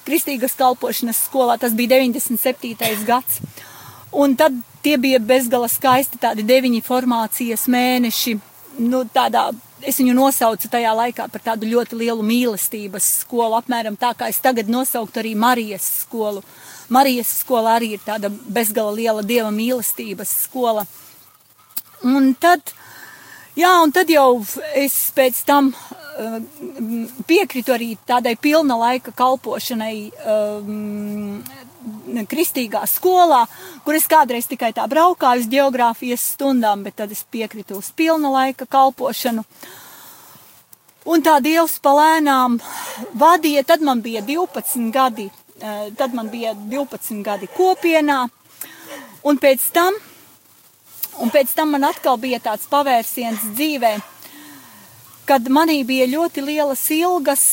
kristīgas 0.07 0.55
kalpošanas 0.59 1.19
skolā, 1.27 1.57
tas 1.61 1.75
bija 1.77 1.97
97. 1.99 3.05
gads. 3.07 3.41
Un 4.11 4.35
tad 4.35 4.55
tie 4.83 4.97
bija 4.99 5.19
bezgala 5.23 5.69
skaisti 5.71 6.19
tādi 6.19 6.43
deviņi 6.43 6.81
formācijas 6.83 7.67
mēneši, 7.71 8.33
nu, 8.83 9.03
tādā, 9.13 9.49
es 9.87 9.99
viņu 10.01 10.15
nosaucu 10.17 10.69
tajā 10.71 10.91
laikā 10.97 11.27
par 11.31 11.43
tādu 11.45 11.69
ļoti 11.71 11.99
lielu 12.01 12.25
mīlestības 12.25 13.07
skolu, 13.21 13.57
apmēram 13.59 13.97
tā 13.99 14.13
kā 14.17 14.29
es 14.31 14.41
tagad 14.43 14.69
nosauktu 14.71 15.21
arī 15.23 15.35
Marijas 15.35 15.87
skolu. 16.03 16.43
Marijas 16.91 17.31
skola 17.39 17.77
arī 17.77 17.93
ir 17.95 18.03
tāda 18.03 18.29
bezgala 18.29 18.91
liela 18.97 19.23
dieva 19.23 19.51
mīlestības 19.55 20.33
skola. 20.45 20.85
Un 22.03 22.33
tad, 22.33 22.73
jā, 23.55 23.71
un 23.83 23.91
tad 23.91 24.09
jau 24.11 24.43
es 24.75 24.95
pēc 25.15 25.41
tam 25.47 25.71
uh, 25.73 26.37
piekritu 27.27 27.73
arī 27.75 27.95
tādai 28.07 28.35
pilna 28.39 28.77
laika 28.79 29.13
kalpošanai 29.15 29.95
um, 30.25 31.43
kristīgā 32.29 32.83
skolā, 32.89 33.45
kur 33.85 33.97
es 33.97 34.07
kādreiz 34.09 34.47
tikai 34.49 34.71
tā 34.75 34.85
braukāju 34.89 35.43
uz 35.43 35.47
geogrāfijas 35.51 36.25
stundām, 36.35 36.83
bet 36.85 36.99
tad 37.01 37.11
es 37.11 37.23
piekritu 37.23 37.79
uz 37.79 37.91
pilna 37.95 38.31
laika 38.31 38.65
kalpošanu. 38.65 39.45
Un 41.09 41.23
tā 41.25 41.39
Dievs 41.41 41.79
palēnām 41.81 42.59
vadīja, 43.17 43.63
tad 43.65 43.81
man 43.81 44.03
bija 44.05 44.21
12 44.21 44.91
gadi, 44.93 45.31
eh, 45.59 45.89
tad 45.97 46.13
man 46.13 46.29
bija 46.29 46.53
12 46.53 47.23
gadi 47.23 47.49
kopienā, 47.49 48.27
un 49.23 49.37
pēc 49.37 49.71
tam, 49.73 49.97
un 51.19 51.31
pēc 51.33 51.51
tam 51.57 51.73
man 51.75 51.83
atkal 51.89 52.17
bija 52.21 52.39
tāds 52.39 52.69
pavērsiens 52.71 53.51
dzīvē, 53.57 53.93
kad 55.27 55.47
manī 55.51 55.81
bija 55.87 56.07
ļoti 56.11 56.43
lielas 56.45 56.83
ilgas 56.95 57.45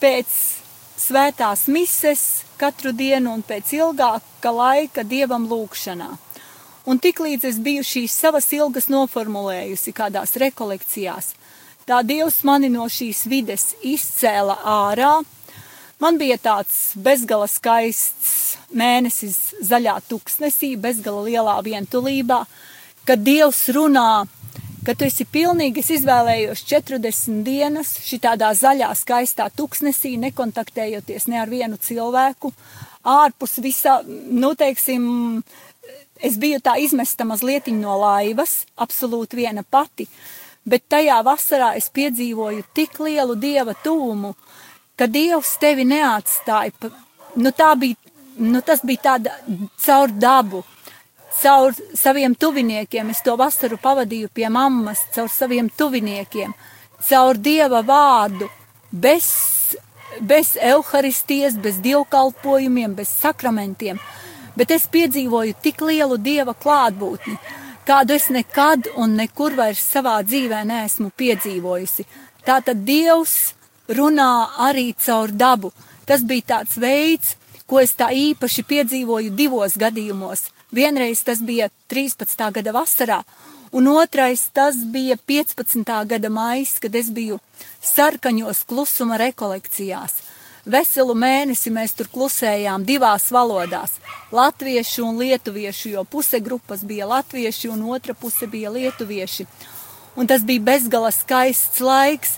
pēc 0.00 0.34
svētās 1.00 1.66
mises 1.68 2.22
katru 2.56 2.92
dienu 2.92 3.34
un 3.36 3.42
pēc 3.46 3.72
ilgāka 3.76 4.52
laika 4.52 5.04
dievam 5.04 5.46
lūkšanā. 5.50 6.08
Un 6.86 7.00
tiklīdz 7.02 7.48
es 7.48 7.56
biju 7.58 7.82
šīs 7.82 8.14
savas 8.14 8.46
ilgas 8.54 8.86
noformulējusi 8.92 9.92
kādās 9.96 10.36
rekolekcijās, 10.38 11.32
tā 11.86 12.02
Dievs 12.06 12.44
mani 12.46 12.70
no 12.70 12.86
šīs 12.86 13.24
vides 13.30 13.72
izcēla 13.82 14.60
ārā. 14.62 15.16
Man 15.96 16.18
bija 16.20 16.36
tāds 16.36 16.92
bezgala 17.00 17.46
skaists 17.48 18.58
mēnesis 18.76 19.36
zaļā 19.64 19.94
tuksnesī, 20.10 20.74
bezgala 20.76 21.22
lielā 21.24 21.54
vientulībā, 21.64 22.42
kad 23.08 23.22
Dievs 23.24 23.62
runā, 23.72 24.26
ka 24.84 24.92
tu 24.92 25.06
esi 25.08 25.24
pilnīgi, 25.24 25.80
es 25.80 25.94
izvēlējos 25.96 26.66
40 26.68 27.40
dienas 27.46 27.94
šitādā 28.04 28.52
zaļā 28.58 28.90
skaistā 28.92 29.48
tuksnesī, 29.56 30.18
nekontaktējoties 30.20 31.30
ne 31.32 31.40
ar 31.40 31.48
vienu 31.48 31.80
cilvēku, 31.80 32.52
ārpus 33.16 33.56
visā, 33.64 34.02
nu 34.04 34.52
teiksim, 34.52 35.06
es 36.20 36.36
biju 36.36 36.60
tā 36.60 36.76
izmesta 36.76 37.24
mazliet 37.24 37.72
no 37.72 37.96
laivas, 38.02 38.66
absolūti 38.76 39.40
viena 39.40 39.64
pati, 39.64 40.10
bet 40.68 40.84
tajā 40.92 41.22
vasarā 41.24 41.72
es 41.80 41.88
piedzīvoju 41.88 42.68
tik 42.76 43.00
lielu 43.00 43.40
dieva 43.40 43.72
tuvumu, 43.80 44.34
ka 44.96 45.06
dievs 45.06 45.56
tevi 45.60 45.84
neatstāja. 45.84 46.90
Nu, 47.36 47.52
bija, 47.52 47.96
nu, 48.38 48.62
tas 48.64 48.82
bija 48.84 49.02
tāda 49.10 49.34
caur 49.84 50.12
dabu, 50.12 50.62
caur 51.42 51.74
saviem 51.94 52.34
tuviniekiem. 52.34 53.10
Es 53.10 53.22
to 53.24 53.36
vasaru 53.36 53.78
pavadīju 53.82 54.32
pie 54.34 54.48
mammas, 54.48 55.04
caur 55.14 55.28
saviem 55.32 55.68
tuviniekiem, 55.68 56.54
caur 57.08 57.36
dieva 57.36 57.82
vārdu, 57.84 58.48
bez, 58.90 59.28
bez 60.20 60.56
evaharistijas, 60.56 61.58
bez 61.60 61.82
dievkalpojumiem, 61.84 62.96
bez 62.96 63.12
sakramentiem. 63.20 64.00
Bet 64.56 64.72
es 64.72 64.86
piedzīvoju 64.88 65.58
tik 65.60 65.82
lielu 65.84 66.16
dieva 66.16 66.54
klātbūtni, 66.56 67.36
kādu 67.86 68.16
es 68.16 68.30
nekad 68.32 68.88
un 68.96 69.12
nekur 69.18 69.52
vairs 69.58 69.84
savā 69.84 70.16
dzīvē 70.24 70.62
neesmu 70.64 71.10
piedzīvojusi. 71.12 72.06
Tātad 72.46 72.80
Dievs 72.86 73.56
runā 73.88 74.48
arī 74.68 74.92
caur 74.98 75.32
dabu. 75.32 75.72
Tas 76.06 76.22
bija 76.22 76.56
tāds 76.56 76.76
veids, 76.78 77.36
ko 77.66 77.80
es 77.82 77.94
tā 77.98 78.12
īpaši 78.14 78.62
piedzīvoju 78.62 79.34
divos 79.34 79.74
gadījumos. 79.78 80.46
Vienreiz 80.72 81.22
tas 81.26 81.42
bija 81.42 81.68
13. 81.90 82.50
gada 82.52 82.72
vasarā, 82.74 83.22
un 83.72 83.88
otrais 83.88 84.48
tas 84.54 84.76
bija 84.76 85.16
15. 85.16 85.82
gada 86.06 86.30
maijs, 86.30 86.78
kad 86.82 86.94
es 86.94 87.10
biju 87.10 87.38
sarkaņos 87.82 88.64
klusuma 88.66 89.18
rekolekcijās. 89.22 90.22
Veselu 90.66 91.14
mēnesi 91.14 91.70
mēs 91.70 91.92
tur 91.94 92.08
klusējām 92.10 92.82
divās 92.86 93.28
valodās- 93.30 94.00
latviešu 94.38 95.04
un 95.06 95.18
lietuviešu, 95.18 95.90
jo 95.90 96.04
puse 96.04 96.40
grupas 96.40 96.82
bija 96.82 97.06
latvieši 97.06 97.68
un 97.70 97.82
otra 97.90 98.14
puse 98.14 98.46
bija 98.46 98.70
lietuvieši. 98.70 99.46
Un 100.16 100.26
tas 100.26 100.42
bija 100.42 100.60
bezgala 100.60 101.12
skaists 101.12 101.80
laiks, 101.80 102.30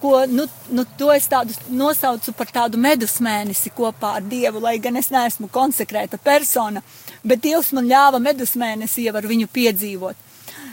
ko 0.00 0.24
nu, 0.26 0.46
nu, 0.70 0.84
es 1.14 1.28
tādu 1.30 1.54
nosaucu 1.68 2.32
par 2.36 2.50
tādu 2.52 2.80
medus 2.80 3.18
mēnesi 3.20 3.72
kopā 3.76 4.16
ar 4.18 4.26
Dievu, 4.26 4.62
lai 4.64 4.78
gan 4.78 4.96
es 4.96 5.10
neesmu 5.12 5.50
konsekrēta 5.52 6.18
persona, 6.18 6.82
bet 7.22 7.42
Dievs 7.44 7.72
man 7.76 7.88
ļāva 7.90 8.20
medus 8.22 8.56
mēnesi 8.56 9.06
jau 9.06 9.16
ar 9.20 9.28
viņu 9.28 9.48
piedzīvot. 9.52 10.26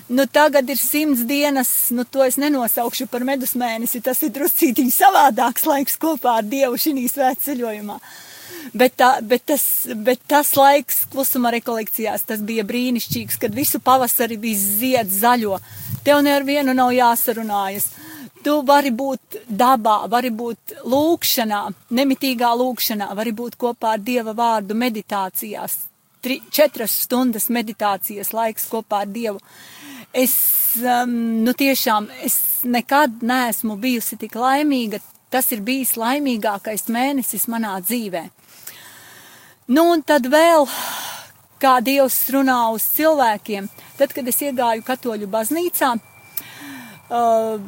Nu, 0.07 0.23
tagad 0.25 0.69
ir 0.69 0.79
simts 0.79 1.25
dienas, 1.27 1.89
nu, 1.91 2.05
to 2.07 2.23
es 2.23 2.37
nenosaukšu 2.39 3.09
par 3.11 3.25
medus 3.27 3.57
mēnesi. 3.59 3.99
Tas 3.99 4.21
ir 4.23 4.31
druscītiņš 4.37 5.01
savādāks 5.01 5.67
laiks 5.67 5.99
kopā 5.99 6.37
ar 6.39 6.47
Dievu 6.47 6.79
šī 6.79 7.03
svētceļojumā. 7.11 7.97
Bet, 8.73 8.95
tā, 8.99 9.09
bet, 9.23 9.43
tas, 9.51 9.63
bet 10.07 10.23
tas 10.27 10.53
laiks 10.55 11.03
klusuma 11.11 11.51
rekolekcijās, 11.55 12.23
tas 12.27 12.39
bija 12.43 12.63
brīnišķīgs, 12.67 13.39
kad 13.41 13.55
visu 13.55 13.79
pavasari 13.83 14.39
viss 14.39 14.79
zied 14.79 15.11
zaļo. 15.11 15.59
Tev 16.07 16.23
nevienu 16.23 16.75
nav 16.75 16.93
jāsarunājas. 16.95 17.91
Tu 18.43 18.54
vari 18.67 18.91
būt 18.93 19.41
dabā, 19.50 19.97
vari 20.12 20.30
būt 20.30 20.78
lūkšanā, 20.88 21.62
nemitīgā 21.97 22.52
lūkšanā, 22.60 23.10
vari 23.17 23.34
būt 23.36 23.58
kopā 23.60 23.95
ar 23.95 24.04
Dieva 24.04 24.34
vārdu 24.38 24.78
meditācijās. 24.78 25.78
Tri, 26.21 26.39
četras 26.52 26.93
stundas 27.06 27.50
meditācijas 27.54 28.34
laiks 28.34 28.67
kopā 28.69 29.04
ar 29.06 29.12
Dievu. 29.12 29.41
Es, 30.13 30.36
um, 30.82 31.13
nu 31.45 31.54
tiešām, 31.58 32.10
es 32.26 32.38
nekad 32.65 33.21
neesmu 33.26 33.78
bijusi 33.82 34.17
tik 34.21 34.38
laimīga. 34.38 35.02
Tas 35.34 35.52
ir 35.52 35.62
bijis 35.65 35.97
laimīgākais 36.00 36.88
mēnesis 36.93 37.50
manā 37.52 37.76
dzīvē. 37.84 38.23
Nu, 39.67 39.89
un 39.91 40.04
tad 40.08 40.30
vēl, 40.32 40.63
kā 41.60 41.73
Dievs 41.84 42.21
runā 42.32 42.62
uz 42.71 42.86
cilvēkiem, 42.95 43.67
tad, 43.97 44.13
kad 44.15 44.30
es 44.32 44.39
iegāju 44.45 44.86
katoļu 44.88 45.28
baznīcā, 45.34 45.89
uh, 45.97 47.60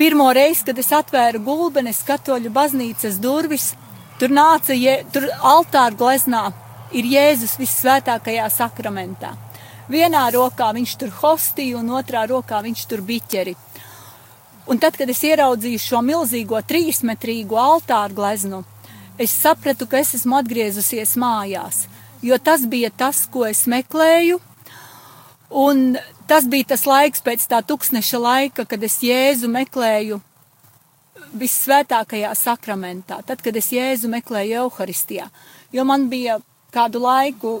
pirmo 0.00 0.30
reizi, 0.32 0.64
kad 0.64 0.78
es 0.80 0.88
atvēru 0.96 1.42
gulbenes 1.44 2.00
katoļu 2.08 2.48
baznīcas 2.56 3.18
durvis, 3.20 3.74
tur 4.20 4.32
nāca, 4.32 4.72
je, 4.72 4.94
tur 5.12 5.26
altāra 5.44 5.92
gleznā 5.92 6.46
ir 6.96 7.08
Jēzus 7.10 7.58
visvētākajā 7.60 8.46
sakramentā. 8.54 9.34
Vienā 9.92 10.22
rokā 10.32 10.70
viņš 10.72 10.94
tur 11.02 11.12
hostiju, 11.20 11.82
un 11.82 11.92
otrā 11.98 12.22
rokā 12.30 12.62
viņš 12.64 12.84
tur 12.88 13.02
biķeri. 13.04 13.56
Un 14.70 14.80
tad, 14.80 14.96
kad 14.96 15.10
es 15.10 15.20
ieraudzīju 15.26 15.82
šo 15.82 16.00
milzīgo 16.06 16.60
trīsmetrīgo 16.64 17.58
altāru 17.60 18.16
gleznu, 18.22 18.62
es 19.20 19.34
sapratu, 19.36 19.88
ka 19.90 20.00
es 20.00 20.14
esmu 20.16 20.38
atgriezusies 20.40 21.16
mājās, 21.20 21.82
jo 22.24 22.38
tas 22.38 22.64
bija 22.64 22.88
tas, 22.88 23.26
ko 23.28 23.44
es 23.50 23.66
meklēju, 23.68 24.40
un 25.50 25.98
tas 26.30 26.46
bija 26.46 26.70
tas 26.72 26.86
laiks 26.86 27.24
pēc 27.26 27.46
tā 27.50 27.58
tūkstneša 27.66 28.18
laika, 28.22 28.64
kad 28.70 28.84
es 28.86 29.00
Jēzu 29.02 29.50
meklēju 29.50 30.20
visvētākajā 31.40 32.30
sakramentā, 32.38 33.20
tad, 33.26 33.42
kad 33.42 33.56
es 33.58 33.70
Jēzu 33.74 34.10
meklēju 34.12 34.60
Euharistijā, 34.64 35.26
jo 35.74 35.86
man 35.86 36.06
bija 36.12 36.38
kādu 36.74 37.02
laiku 37.02 37.56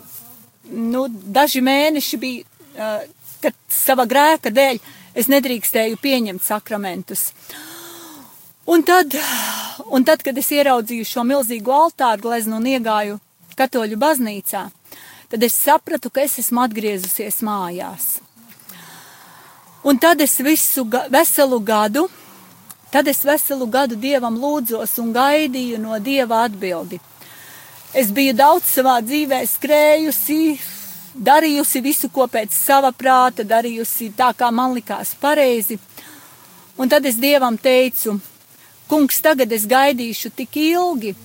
nu, 0.70 1.08
daži 1.10 1.62
mēneši 1.66 2.20
bija, 2.22 2.46
uh, 2.78 3.02
kad 3.42 3.58
sava 3.72 4.06
grēka 4.06 4.52
dēļ 4.54 4.78
es 5.18 5.30
nedrīkstēju 5.32 5.98
pieņemt 5.98 6.46
sakramentus. 6.46 7.30
Un 8.70 8.84
tad, 8.86 9.16
un 9.90 10.06
tad, 10.06 10.22
kad 10.22 10.36
es 10.38 10.50
ieraudzīju 10.54 11.08
šo 11.08 11.26
milzīgo 11.26 11.74
altāru 11.74 12.28
gleznu 12.28 12.60
un 12.60 12.70
iegāju 12.70 13.18
katoļu 13.58 13.98
baznīcā, 13.98 14.68
tad 15.32 15.46
es 15.46 15.58
sapratu, 15.58 16.12
ka 16.14 16.22
es 16.22 16.38
esmu 16.38 16.62
atgriezusies 16.68 17.42
mājās. 17.46 18.20
Un 19.82 19.98
tad 19.98 20.20
es 20.20 20.36
visu 20.40 20.84
ga 20.84 21.06
veselu 21.08 21.60
gadu, 21.60 22.08
tad 22.92 23.08
es 23.08 23.22
veselu 23.24 23.66
gadu 23.66 23.96
dievam 23.96 24.36
lūdzos 24.36 24.98
un 25.00 25.14
gaidīju 25.14 25.78
no 25.80 25.96
dieva 25.98 26.42
atbildi. 26.44 27.00
Es 27.96 28.12
biju 28.12 28.34
daudz 28.36 28.68
savā 28.74 28.98
dzīvē 29.02 29.40
skrējusi, 29.48 30.58
darījusi 31.16 31.82
visu, 31.82 32.10
ko 32.12 32.28
pēc 32.28 32.52
sava 32.52 32.92
prāta, 32.92 33.42
darījusi 33.42 34.12
tā, 34.16 34.30
kā 34.36 34.52
man 34.52 34.76
likās 34.76 35.14
pareizi. 35.18 35.80
Un 36.76 36.92
tad 36.92 37.08
es 37.08 37.16
dievam 37.16 37.56
teicu, 37.58 38.18
kungs, 38.88 39.18
tagad 39.24 39.50
es 39.52 39.66
gaidīšu 39.66 40.30
tik 40.36 40.60
ilgi, 40.60 41.16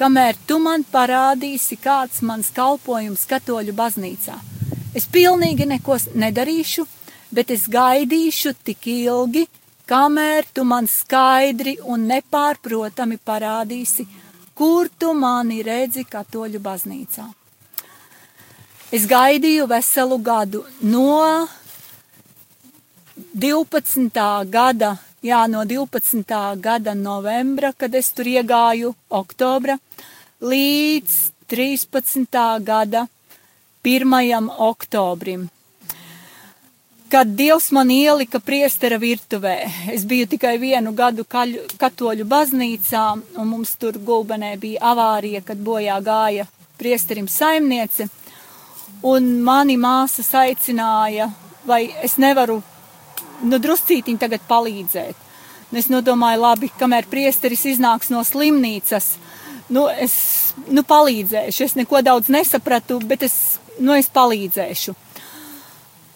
kamēr 0.00 0.36
tu 0.48 0.58
man 0.64 0.84
parādīsi, 0.92 1.76
kāds 1.76 2.22
mans 2.22 2.50
kalpojums 2.56 3.28
katoļu 3.28 3.76
baznīcā. 3.76 4.40
Es 4.96 5.06
pilnīgi 5.06 5.68
neko 5.68 6.00
nedarīšu, 6.18 6.88
bet 7.34 7.50
es 7.50 7.66
gaidīšu 7.70 8.54
tik 8.64 8.86
ilgi, 8.92 9.46
kamēr 9.88 10.48
tu 10.54 10.64
man 10.68 10.88
skaidri 10.88 11.78
un 11.84 12.06
nepārprotami 12.10 13.18
parādīsi, 13.24 14.06
kur 14.58 14.88
tu 14.98 15.12
mani 15.14 15.62
redzi 15.62 16.04
katoļu 16.04 16.60
baznīcā. 16.60 17.26
Es 18.92 19.04
gaidīju 19.08 19.66
veselu 19.68 20.16
gadu 20.24 20.62
no 20.80 21.46
12. 23.34 24.20
gada, 24.48 24.94
jā, 25.22 25.42
no 25.50 25.64
12. 25.68 26.32
gada 26.64 26.94
novembra, 26.94 27.72
kad 27.76 27.94
es 27.94 28.08
tur 28.16 28.30
iegāju, 28.30 28.94
oktobra, 29.10 29.76
līdz 30.40 31.18
13. 31.52 32.40
gada 32.64 33.06
1. 33.84 34.50
oktobrim. 34.70 35.48
Kad 37.10 37.26
Dievs 37.26 37.70
man 37.70 37.90
ielika 37.90 38.40
priestera 38.40 38.98
virtuvē. 39.00 39.56
Es 39.92 40.04
biju 40.04 40.26
tikai 40.28 40.58
vienu 40.60 40.92
gadu 40.92 41.24
kaļu, 41.24 41.64
katoļu 41.80 42.26
baznīcā, 42.28 43.04
un 43.40 43.48
mums 43.48 43.74
tur 43.80 43.96
gulbenē 43.98 44.54
bija 44.60 44.92
avārija, 44.92 45.42
kad 45.44 45.60
bojā 45.64 45.98
gāja 46.04 46.46
priesterim 46.78 47.28
saimniece, 47.28 48.08
un 49.02 49.38
mani 49.42 49.76
māsas 49.80 50.30
aicināja, 50.36 51.30
vai 51.66 51.88
es 52.04 52.18
nevaru, 52.22 52.60
nu, 53.42 53.58
druscītiņ 53.58 54.20
tagad 54.20 54.44
palīdzēt. 54.48 55.26
Un 55.68 55.80
es 55.80 55.90
nodomāju, 55.92 56.40
labi, 56.44 56.70
kamēr 56.80 57.08
priesteris 57.10 57.66
iznāks 57.68 58.12
no 58.12 58.22
slimnīcas, 58.24 59.16
nu, 59.74 59.88
es, 59.88 60.14
nu, 60.68 60.84
palīdzēšu. 60.86 61.64
Es 61.66 61.76
neko 61.76 62.00
daudz 62.04 62.30
nesapratu, 62.32 63.00
bet 63.04 63.26
es, 63.26 63.58
nu, 63.80 63.92
es 63.96 64.08
palīdzēšu. 64.12 64.94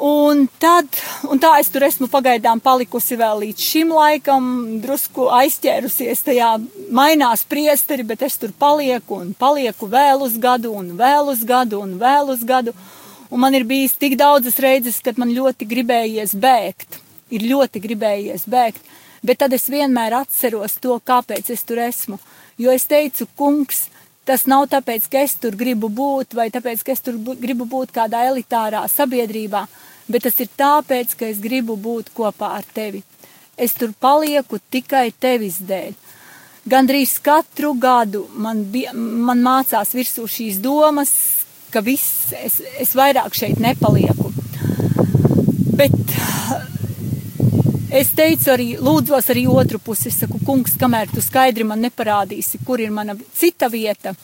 Un, 0.02 0.48
tad, 0.58 0.88
un 1.30 1.38
tā 1.38 1.52
es 1.62 1.68
tur 1.70 1.84
esmu 1.86 2.08
pagaidām 2.10 2.58
palikusi 2.58 3.14
vēl 3.14 3.36
līdz 3.44 3.62
šim 3.62 3.92
laikam, 3.94 4.46
drusku 4.82 5.28
aizķērusies 5.30 6.24
tajā 6.26 6.48
mainās 6.90 7.44
priesteri, 7.46 8.02
bet 8.08 8.24
es 8.26 8.34
tur 8.42 8.50
palieku 8.58 9.20
un 9.20 9.28
palieku 9.38 9.86
vēl 9.92 10.24
uz 10.26 10.34
gadu 10.42 10.72
un 10.74 10.88
vēl 10.98 11.30
uz 11.30 11.44
gadu 11.46 11.78
un 11.84 11.92
vēl 12.00 12.32
uz 12.34 12.42
gadu. 12.48 12.74
Un 13.30 13.44
man 13.44 13.54
ir 13.54 13.62
bijis 13.62 13.94
tik 13.94 14.16
daudzas 14.18 14.58
reizes, 14.64 14.98
kad 15.06 15.20
man 15.22 15.30
ļoti 15.36 15.70
gribējies 15.70 16.34
bēgt, 16.34 16.98
ir 17.30 17.46
ļoti 17.52 17.84
gribējies 17.86 18.48
bēgt, 18.50 18.82
bet 19.22 19.38
tad 19.44 19.54
es 19.54 19.68
vienmēr 19.70 20.18
atceros 20.24 20.80
to, 20.82 20.98
kāpēc 20.98 21.52
es 21.54 21.62
tur 21.62 21.78
esmu. 21.86 22.18
Jo 22.58 22.74
es 22.74 22.88
teicu, 22.90 23.30
kungs, 23.38 23.84
tas 24.26 24.48
nav 24.50 24.66
tāpēc, 24.74 25.06
ka 25.06 25.22
es 25.22 25.38
tur 25.38 25.54
gribu 25.54 25.86
būt 25.86 26.34
vai 26.34 26.50
tāpēc, 26.50 26.82
ka 26.82 26.98
es 26.98 27.06
tur 27.06 27.22
gribu 27.38 27.70
būt 27.70 27.94
kādā 27.94 28.26
elitārā 28.32 28.82
sabiedrībā 28.90 29.62
bet 30.08 30.26
tas 30.26 30.40
ir 30.42 30.50
tāpēc, 30.58 31.16
ka 31.18 31.28
es 31.28 31.40
gribu 31.42 31.76
būt 31.76 32.12
kopā 32.16 32.54
ar 32.58 32.66
tevi. 32.74 33.02
Es 33.56 33.76
tur 33.78 33.92
palieku 34.00 34.58
tikai 34.72 35.10
tevis 35.20 35.60
dēļ. 35.68 35.92
Gandrīz 36.72 37.16
katru 37.22 37.72
gadu 37.74 38.26
man, 38.38 38.62
bija, 38.70 38.92
man 38.94 39.42
mācās 39.42 39.94
virsū 39.96 40.28
šīs 40.30 40.60
domas, 40.62 41.10
ka 41.74 41.82
viss, 41.82 42.30
es, 42.38 42.60
es 42.80 42.94
vairāk 42.94 43.34
šeit 43.34 43.58
nepalieku. 43.62 44.30
Bet 45.78 45.96
es 47.92 48.12
teicu 48.16 48.52
arī, 48.54 48.68
lūdzos 48.78 49.30
arī 49.32 49.46
otru 49.50 49.80
pusi, 49.82 50.08
es 50.12 50.20
saku, 50.22 50.38
kungs, 50.46 50.76
kamēr 50.80 51.10
tu 51.12 51.24
skaidri 51.24 51.66
man 51.66 51.82
neparādīsi, 51.84 52.62
kur 52.66 52.80
ir 52.80 52.92
mana 52.94 53.16
cita 53.34 53.68
vieta, 53.72 54.14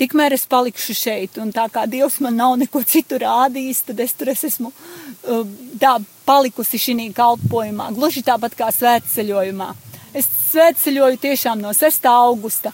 tikmēr 0.00 0.34
es 0.36 0.46
palikšu 0.50 0.96
šeit. 0.96 1.38
Un 1.42 1.52
tā 1.54 1.66
kā 1.72 1.86
Dievs 1.90 2.18
man 2.24 2.38
nav 2.40 2.56
neko 2.60 2.82
citu 2.88 3.20
rādījis, 3.20 3.84
tad 3.90 4.00
es 4.04 4.16
tur 4.16 4.32
es 4.32 4.44
esmu 4.48 4.72
uh, 4.72 5.44
tā 5.80 5.98
palikusi 6.28 6.80
šī 6.80 7.10
kalpojumā, 7.16 7.90
gluži 7.96 8.24
tāpat 8.26 8.56
kā 8.58 8.70
svētceļojumā. 8.74 9.72
Es 10.16 10.28
svētceļoju 10.50 11.20
tiešām 11.22 11.60
no 11.62 11.72
6. 11.76 12.06
augusta, 12.10 12.72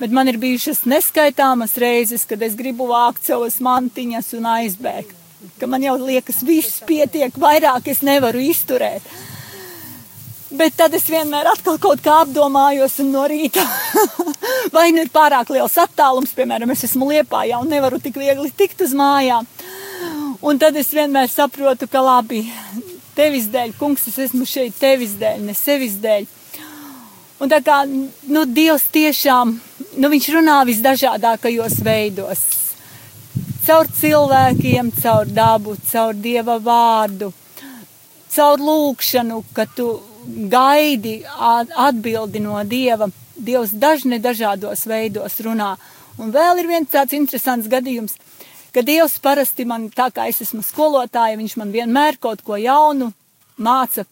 bet 0.00 0.12
man 0.14 0.28
ir 0.30 0.38
bijušas 0.42 0.84
neskaitāmas 0.86 1.76
reizes, 1.82 2.26
kad 2.28 2.42
es 2.42 2.54
gribu 2.58 2.88
vākt 2.90 3.26
savas 3.26 3.58
mantiņas 3.64 4.34
un 4.38 4.50
aizbēgt. 4.56 5.14
Ka 5.60 5.68
man 5.70 5.82
jau 5.84 5.94
liekas, 6.00 6.42
viss 6.46 6.82
pietiek, 6.86 7.34
vairāk 7.38 7.90
es 7.92 8.02
nevaru 8.06 8.40
izturēt. 8.42 9.04
Bet 10.46 10.76
tad 10.78 10.94
es 10.94 11.08
vienmēr 11.10 11.48
atkal 11.50 11.78
kaut 11.82 12.02
kā 12.04 12.20
apdomājos 12.22 13.00
un 13.02 13.10
no 13.16 13.24
rīta 13.26 13.64
vai 14.76 14.92
nu 14.94 15.02
ir 15.02 15.10
pārāk 15.10 15.50
liels 15.50 15.74
attālums, 15.82 16.34
piemēram, 16.36 16.70
es 16.70 16.84
esmu 16.86 17.08
liepājā 17.10 17.58
un 17.58 17.70
nevaru 17.70 17.98
tik 18.02 18.20
viegli 18.20 18.52
tikt 18.54 18.84
uz 18.86 18.94
mājām. 18.94 19.48
Un 20.46 20.60
tad 20.62 20.76
es 20.78 20.92
vienmēr 20.94 21.26
saprotu, 21.32 21.88
ka 21.90 22.02
labi, 22.04 22.44
tevis 23.16 23.48
dēļ, 23.50 23.74
kungs, 23.80 24.06
es 24.10 24.18
esmu 24.28 24.46
šeit 24.46 24.76
tevis 24.78 25.16
dēļ, 25.18 25.42
ne 25.48 25.54
sevis 25.56 25.96
dēļ. 26.02 26.28
Un 27.42 27.50
tā 27.52 27.58
kā, 27.64 27.82
nu, 27.84 28.44
Dievs 28.46 28.86
tiešām, 28.94 29.56
nu, 29.98 30.10
runā 30.36 30.60
visdažādākajos 30.68 31.80
veidos. 31.84 32.44
Caur 33.66 33.90
cilvēkiem, 33.90 34.92
caur 35.02 35.26
dabu, 35.26 35.74
caur 35.90 36.14
Dieva 36.14 36.60
vārdu, 36.62 37.32
caur 38.30 38.62
lūkšanu, 38.62 39.42
ka 39.52 39.66
tu 39.74 39.88
gaidi 40.26 41.20
atbildi 41.88 42.42
no 42.42 42.58
Dieva. 42.64 43.08
Dievs 43.36 43.74
dažne 43.76 44.18
dažādos 44.22 44.86
veidos 44.88 45.40
runā. 45.44 45.76
Un 46.16 46.32
vēl 46.32 46.62
ir 46.62 46.70
viens 46.70 46.88
tāds 46.88 47.12
interesants 47.12 47.68
gadījums, 47.68 48.16
ka 48.72 48.80
Dievs 48.80 49.18
parasti 49.20 49.66
man, 49.68 49.90
tā 49.92 50.08
kā 50.12 50.24
es 50.30 50.40
esmu 50.40 50.62
skolotāja, 50.64 51.36
viņš 51.36 51.56
man 51.60 51.72
vienmēr 51.74 52.16
kaut 52.20 52.40
ko 52.44 52.56
jaunu 52.56 53.10
māca 53.56 54.06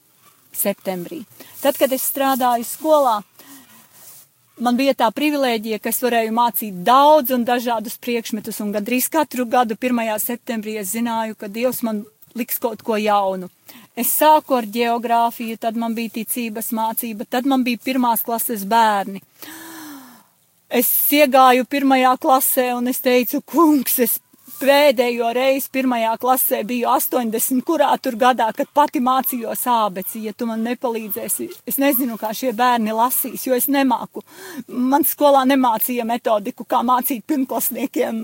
septembrī. 0.53 1.23
Tad, 1.63 1.79
kad 1.81 1.93
es 1.93 2.05
strādāju 2.05 2.67
skolā, 2.69 3.23
man 4.61 4.77
bija 4.77 4.95
tā 4.95 5.09
privilēģija, 5.17 5.81
ka 5.81 5.91
es 5.91 6.03
varēju 6.05 6.35
mācīt 6.37 6.83
daudz 6.87 7.33
un 7.35 7.47
dažādus 7.49 7.97
priekšmetus, 8.05 8.61
un 8.61 8.73
gandrīz 8.77 9.09
katru 9.13 9.49
gadu 9.49 9.79
1. 9.81 10.05
septembrī 10.21 10.77
es 10.81 10.93
zināju, 10.93 11.39
ka 11.41 11.49
Dievs 11.49 11.83
man 11.83 12.05
liks 12.37 12.61
kaut 12.61 12.83
ko 12.85 12.99
jaunu. 13.01 13.49
Es 13.95 14.11
sāku 14.19 14.57
ar 14.59 14.67
geogrāfiju, 14.67 15.57
tad 15.63 15.77
man 15.79 15.95
bija 15.95 16.17
ticības 16.17 16.73
mācība, 16.75 17.29
tad 17.31 17.47
man 17.47 17.63
bija 17.63 17.79
pirmās 17.85 18.25
klases 18.27 18.65
bērni. 18.67 19.23
Es 20.75 20.89
iegāju 21.15 21.69
pirmajā 21.71 22.17
klasē 22.19 22.73
un 22.75 22.91
es 22.91 22.99
teicu, 23.05 23.39
kungs, 23.47 24.01
es 24.03 24.17
pēdējo 24.59 25.31
reizi 25.37 25.71
pirmajā 25.75 26.15
klasē 26.23 26.61
biju 26.67 26.89
80, 26.93 27.63
kurā 27.67 27.91
tur 28.03 28.17
gadā, 28.21 28.49
kad 28.57 28.71
pati 28.75 29.03
mācījos 29.05 29.65
ābeci. 29.71 30.25
Ja 30.29 30.33
tu 30.37 30.49
man 30.49 30.65
nepalīdzēsi, 30.67 31.49
es 31.71 31.79
nezinu, 31.83 32.19
kā 32.21 32.33
šie 32.37 32.55
bērni 32.57 32.95
lasīs, 32.97 33.47
jo 33.47 33.57
es 33.57 33.69
nemāku. 33.73 34.25
Man 34.69 35.07
skolā 35.09 35.45
nemācīja 35.51 36.07
metodiku, 36.09 36.67
kā 36.69 36.83
mācīt 36.87 37.25
pirmklasniekiem 37.31 38.21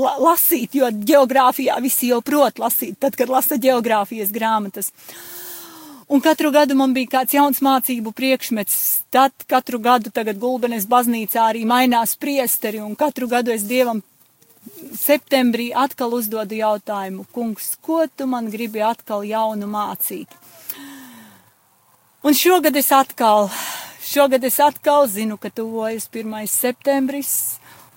la 0.00 0.16
lasīt, 0.20 0.76
jo 0.80 0.90
geogrāfijā 0.90 1.80
visi 1.82 2.12
jau 2.12 2.22
prot 2.24 2.62
lasīt, 2.62 2.98
tad, 3.00 3.18
kad 3.18 3.32
lasa 3.32 3.60
geogrāfijas 3.60 4.34
grāmatas. 4.34 4.92
Un 6.10 6.18
katru 6.18 6.50
gadu 6.50 6.74
man 6.74 6.90
bija 6.90 7.06
kāds 7.12 7.36
jauns 7.36 7.60
mācību 7.62 8.10
priekšmets. 8.18 8.78
Tad 9.14 9.44
katru 9.46 9.78
gadu 9.78 10.10
tagad 10.10 10.40
Gulbenes 10.42 10.88
baznīcā 10.90 11.44
arī 11.52 11.62
mainās 11.62 12.16
priesteri, 12.18 12.80
un 12.82 12.96
katru 12.98 13.28
gadu 13.30 13.54
es 13.54 13.62
Dievam 13.68 14.02
septembrī 14.96 15.70
atkal 15.76 16.12
uzdodu 16.16 16.58
jautājumu, 16.58 17.24
kungs, 17.32 17.74
ko 17.82 18.04
tu 18.16 18.26
man 18.30 18.50
gribi 18.52 18.82
atkal 18.84 19.24
jaunu 19.26 19.68
mācīt? 19.70 20.28
Un 22.20 22.36
šogad 22.36 22.76
es 22.76 22.90
atkal, 22.92 23.48
šogad 24.04 24.44
es 24.44 24.58
atkal 24.60 25.06
zinu, 25.08 25.38
ka 25.40 25.48
tuvojas 25.48 26.08
1. 26.12 26.34
septembris, 26.52 27.32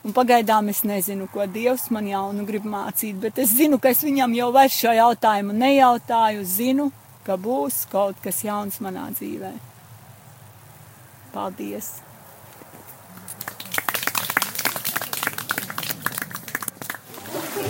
un 0.03 0.16
pagaidām 0.16 0.72
es 0.72 0.84
nezinu, 0.88 1.28
ko 1.32 1.43
Dievs 1.47 1.89
man 1.91 2.07
jaunu 2.07 2.47
grib 2.47 2.64
mācīt, 2.64 3.20
bet 3.20 3.43
es 3.43 3.51
zinu, 3.57 3.82
ka 3.84 3.91
es 3.91 4.03
viņam 4.03 4.36
jau 4.38 4.49
vairs 4.55 4.80
šo 4.80 4.95
jautājumu 4.95 5.57
nejautāju, 5.59 6.47
zinu, 6.47 6.88
ka 7.28 7.36
būs 7.36 7.84
kaut 7.91 8.24
kas 8.24 8.43
jauns 8.47 8.80
manā 8.84 9.09
dzīvē. 9.11 9.51
Paldies! 11.36 11.95